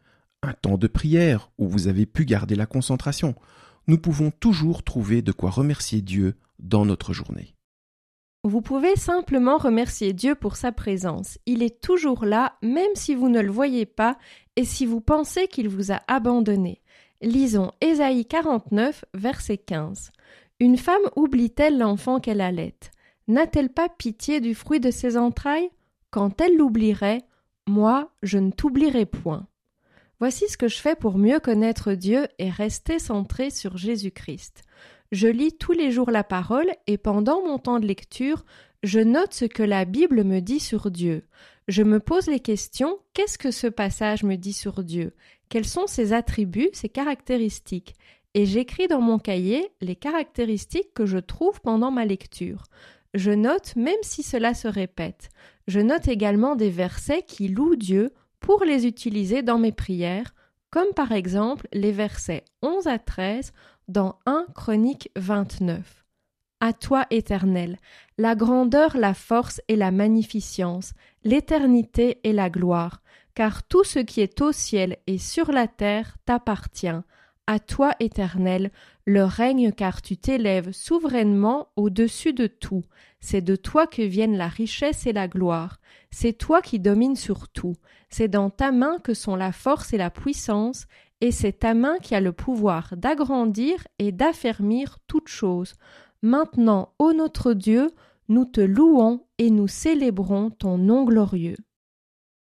un 0.44 0.54
temps 0.54 0.78
de 0.78 0.88
prière 0.88 1.52
où 1.58 1.68
vous 1.68 1.88
avez 1.88 2.06
pu 2.06 2.26
garder 2.26 2.56
la 2.56 2.66
concentration. 2.66 3.36
Nous 3.88 3.98
pouvons 3.98 4.32
toujours 4.32 4.84
trouver 4.84 5.22
de 5.22 5.32
quoi 5.32 5.50
remercier 5.50 6.02
Dieu 6.02 6.36
dans 6.60 6.86
notre 6.86 7.14
journée. 7.14 7.55
Vous 8.48 8.62
pouvez 8.62 8.96
simplement 8.96 9.58
remercier 9.58 10.14
Dieu 10.14 10.36
pour 10.36 10.56
sa 10.56 10.72
présence. 10.72 11.40
Il 11.48 11.64
est 11.64 11.82
toujours 11.82 12.26
là, 12.26 12.60
même 12.62 12.94
si 12.94 13.16
vous 13.16 13.28
ne 13.28 13.42
le 13.42 13.50
voyez 13.50 13.88
pas 13.88 14.20
et 14.56 14.66
si 14.66 14.86
vous 14.86 15.02
pensez 15.02 15.48
qu'il 15.48 15.68
vous 15.68 15.92
a 15.92 16.02
abandonné. 16.08 16.84
Lisons 17.24 17.72
Ésaïe 17.82 18.24
49, 18.28 19.04
verset 19.16 19.58
15. 19.58 20.12
Une 20.60 20.78
femme 20.78 21.02
oublie-t-elle 21.16 21.80
l'enfant 21.80 22.20
qu'elle 22.20 22.40
allait? 22.40 22.78
N'a-t-elle 23.28 23.70
pas 23.70 23.90
pitié 23.90 24.42
du 24.42 24.54
fruit 24.54 24.80
de 24.80 24.92
ses 24.92 25.18
entrailles? 25.18 25.72
Quand 26.12 26.40
elle 26.40 26.56
l'oublierait, 26.56 27.24
moi, 27.66 28.12
je 28.22 28.38
ne 28.38 28.52
t'oublierai 28.52 29.08
point. 29.08 29.48
Voici 30.20 30.48
ce 30.50 30.58
que 30.58 30.68
je 30.68 30.78
fais 30.78 30.96
pour 30.96 31.18
mieux 31.18 31.40
connaître 31.40 31.94
Dieu 31.94 32.28
et 32.38 32.52
rester 32.52 33.00
centré 33.00 33.50
sur 33.50 33.76
Jésus-Christ. 33.76 34.65
Je 35.12 35.28
lis 35.28 35.54
tous 35.54 35.72
les 35.72 35.92
jours 35.92 36.12
la 36.12 36.24
parole 36.24 36.72
et 36.88 36.98
pendant 36.98 37.46
mon 37.46 37.60
temps 37.60 37.80
de 37.80 37.86
lecture, 37.86 38.44
je 38.84 39.00
note 39.00 39.34
ce 39.34 39.46
que 39.46 39.64
la 39.64 39.86
Bible 39.86 40.24
me 40.24 40.42
dit 40.42 40.60
sur 40.60 40.92
Dieu. 40.92 41.24
Je 41.68 41.84
me 41.84 42.00
pose 42.00 42.28
les 42.28 42.40
questions 42.40 43.00
qu'est-ce 43.14 43.38
que 43.38 43.52
ce 43.52 43.68
passage 43.68 44.24
me 44.24 44.36
dit 44.36 44.54
sur 44.54 44.84
Dieu? 44.84 45.14
Quels 45.50 45.66
sont 45.66 45.88
ses 45.88 46.14
attributs, 46.14 46.70
ses 46.74 46.90
caractéristiques? 46.90 47.96
Et 48.34 48.46
j'écris 48.46 48.88
dans 48.88 49.02
mon 49.02 49.18
cahier 49.18 49.72
les 49.82 49.96
caractéristiques 49.96 50.94
que 50.94 51.06
je 51.06 51.18
trouve 51.18 51.62
pendant 51.62 51.92
ma 51.92 52.06
lecture. 52.06 52.64
Je 53.14 53.32
note 53.32 53.76
même 53.76 53.96
si 54.02 54.24
cela 54.24 54.54
se 54.54 54.68
répète. 54.68 55.30
Je 55.68 55.80
note 55.80 56.08
également 56.08 56.56
des 56.56 56.70
versets 56.70 57.24
qui 57.24 57.48
louent 57.48 57.78
Dieu 57.78 58.12
pour 58.40 58.64
les 58.66 58.86
utiliser 58.86 59.42
dans 59.42 59.58
mes 59.58 59.72
prières, 59.72 60.36
comme 60.70 60.94
par 60.94 61.14
exemple 61.14 61.68
les 61.72 61.94
versets 61.94 62.44
11 62.62 62.88
à 62.88 63.00
13 63.00 63.54
dans 63.88 64.20
1 64.26 64.48
Chronique 64.56 65.10
29. 65.16 66.06
À 66.60 66.74
toi, 66.74 67.06
Éternel, 67.10 67.78
la 68.18 68.36
grandeur, 68.36 68.98
la 68.98 69.14
force 69.14 69.62
et 69.68 69.76
la 69.76 69.92
magnificence, 69.92 70.94
l'éternité 71.24 72.20
et 72.24 72.34
la 72.34 72.50
gloire, 72.50 73.02
car 73.36 73.64
tout 73.64 73.84
ce 73.84 74.00
qui 74.00 74.22
est 74.22 74.42
au 74.42 74.52
ciel 74.52 74.98
et 75.06 75.18
sur 75.18 75.52
la 75.52 75.68
terre 75.68 76.18
t'appartient. 76.26 76.88
À 77.48 77.60
toi, 77.60 77.94
Éternel, 78.00 78.72
le 79.06 79.24
règne 79.24 79.72
car 79.72 80.02
tu 80.02 80.18
t'élèves 80.18 80.72
souverainement 80.72 81.68
au-dessus 81.76 82.34
de 82.34 82.48
tout. 82.48 82.84
C'est 83.20 83.42
de 83.42 83.56
toi 83.56 83.86
que 83.86 84.02
viennent 84.02 84.38
la 84.38 84.48
richesse 84.48 85.06
et 85.06 85.14
la 85.14 85.28
gloire. 85.28 85.80
C'est 86.10 86.34
toi 86.34 86.62
qui 86.62 86.80
domines 86.80 87.16
sur 87.16 87.48
tout. 87.50 87.76
C'est 88.10 88.30
dans 88.30 88.50
ta 88.50 88.72
main 88.72 88.98
que 89.04 89.14
sont 89.14 89.36
la 89.36 89.52
force 89.52 89.94
et 89.94 89.98
la 89.98 90.10
puissance, 90.10 90.88
et 91.22 91.32
c'est 91.32 91.60
ta 91.60 91.74
main 91.74 91.98
qui 92.00 92.16
a 92.16 92.22
le 92.22 92.34
pouvoir 92.34 92.94
d'agrandir 92.98 93.88
et 94.00 94.12
d'affermir 94.12 95.00
toutes 95.08 95.28
choses. 95.28 95.74
Maintenant, 96.22 96.94
ô 97.00 97.14
notre 97.14 97.54
Dieu, 97.54 97.92
nous 98.28 98.46
te 98.46 98.62
louons 98.62 99.26
et 99.38 99.50
nous 99.50 99.68
célébrons 99.68 100.50
ton 100.50 100.78
nom 100.78 101.04
glorieux. 101.04 101.58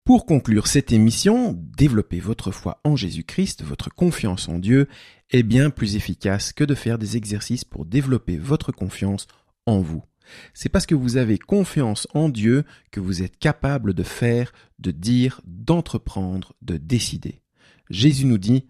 Pour 0.05 0.25
conclure 0.25 0.67
cette 0.67 0.91
émission, 0.91 1.53
développer 1.77 2.19
votre 2.19 2.51
foi 2.51 2.81
en 2.83 2.97
Jésus-Christ, 2.97 3.63
votre 3.63 3.95
confiance 3.95 4.49
en 4.49 4.59
Dieu, 4.59 4.89
est 5.31 5.43
bien 5.43 5.69
plus 5.71 5.97
efficace 5.97 6.53
que 6.53 6.65
de 6.65 6.75
faire 6.75 6.99
des 6.99 7.17
exercices 7.17 7.65
pour 7.65 7.85
développer 7.85 8.39
votre 8.39 8.73
confiance 8.73 9.27
en 9.67 9.81
vous. 9.81 10.03
C'est 10.55 10.71
parce 10.71 10.87
que 10.87 10.95
vous 10.95 11.17
avez 11.17 11.39
confiance 11.39 12.09
en 12.15 12.29
Dieu 12.29 12.65
que 12.91 13.01
vous 13.01 13.23
êtes 13.23 13.39
capable 13.39 13.93
de 13.93 14.03
faire, 14.03 14.53
de 14.79 14.91
dire, 14.91 15.41
d'entreprendre, 15.45 16.55
de 16.63 16.77
décider. 16.77 17.43
Jésus 17.91 18.27
nous 18.27 18.39
dit, 18.39 18.67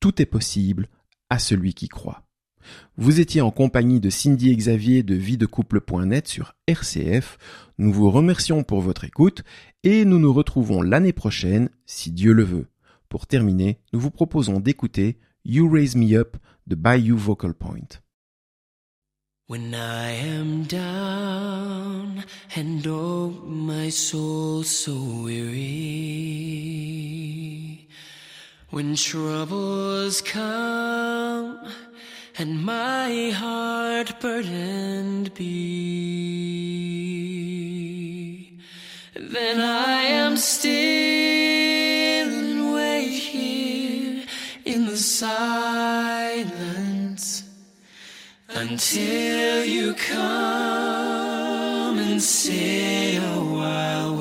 tout 0.00 0.20
est 0.20 0.26
possible 0.26 0.88
à 1.30 1.38
celui 1.38 1.74
qui 1.74 1.88
croit. 1.88 2.24
Vous 2.96 3.20
étiez 3.20 3.40
en 3.40 3.50
compagnie 3.50 4.00
de 4.00 4.10
Cindy 4.10 4.54
Xavier 4.54 5.02
de 5.02 5.14
videcouple.net 5.14 6.28
sur 6.28 6.54
RCF. 6.66 7.38
Nous 7.78 7.92
vous 7.92 8.10
remercions 8.10 8.62
pour 8.62 8.80
votre 8.80 9.04
écoute 9.04 9.42
et 9.82 10.04
nous 10.04 10.18
nous 10.18 10.32
retrouvons 10.32 10.82
l'année 10.82 11.12
prochaine, 11.12 11.70
si 11.86 12.12
Dieu 12.12 12.32
le 12.32 12.44
veut. 12.44 12.66
Pour 13.08 13.26
terminer, 13.26 13.78
nous 13.92 14.00
vous 14.00 14.10
proposons 14.10 14.60
d'écouter 14.60 15.18
You 15.44 15.68
Raise 15.68 15.96
Me 15.96 16.14
Up 16.14 16.36
de 16.66 16.74
Bayou 16.76 17.16
Vocal 17.16 17.54
Point. 17.54 18.00
When 28.72 28.96
troubles 28.96 30.20
come 30.22 31.60
and 32.38 32.64
my 32.64 33.28
heart 33.28 34.18
burdened 34.18 35.34
be. 35.34 35.50
Then 39.14 39.60
I 39.60 40.04
am 40.04 40.38
still 40.38 40.72
and 40.72 42.74
wait 42.74 43.10
here 43.10 44.24
in 44.64 44.86
the 44.86 44.96
silence 44.96 46.54
until 48.48 49.66
you 49.66 49.92
come 49.92 51.98
and 51.98 52.22
say 52.22 53.16
a 53.16 53.38
while 53.38 54.11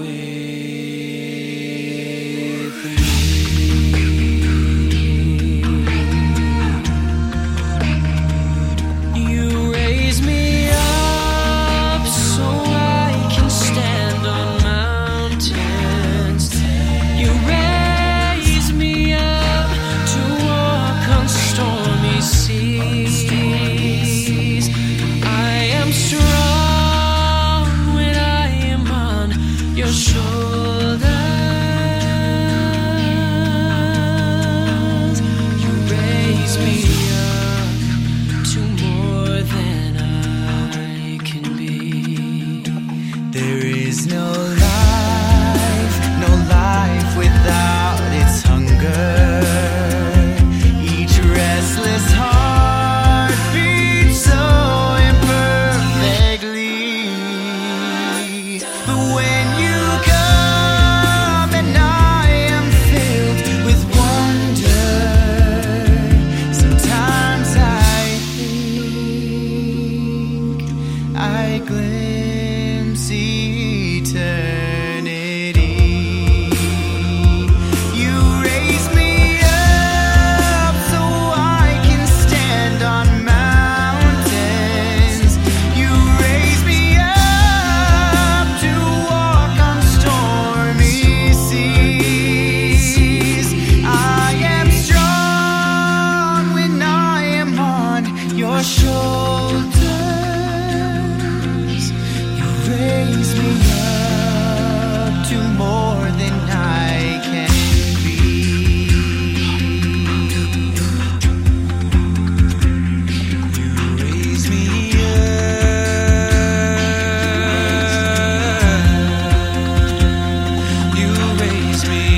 me. 121.87 122.10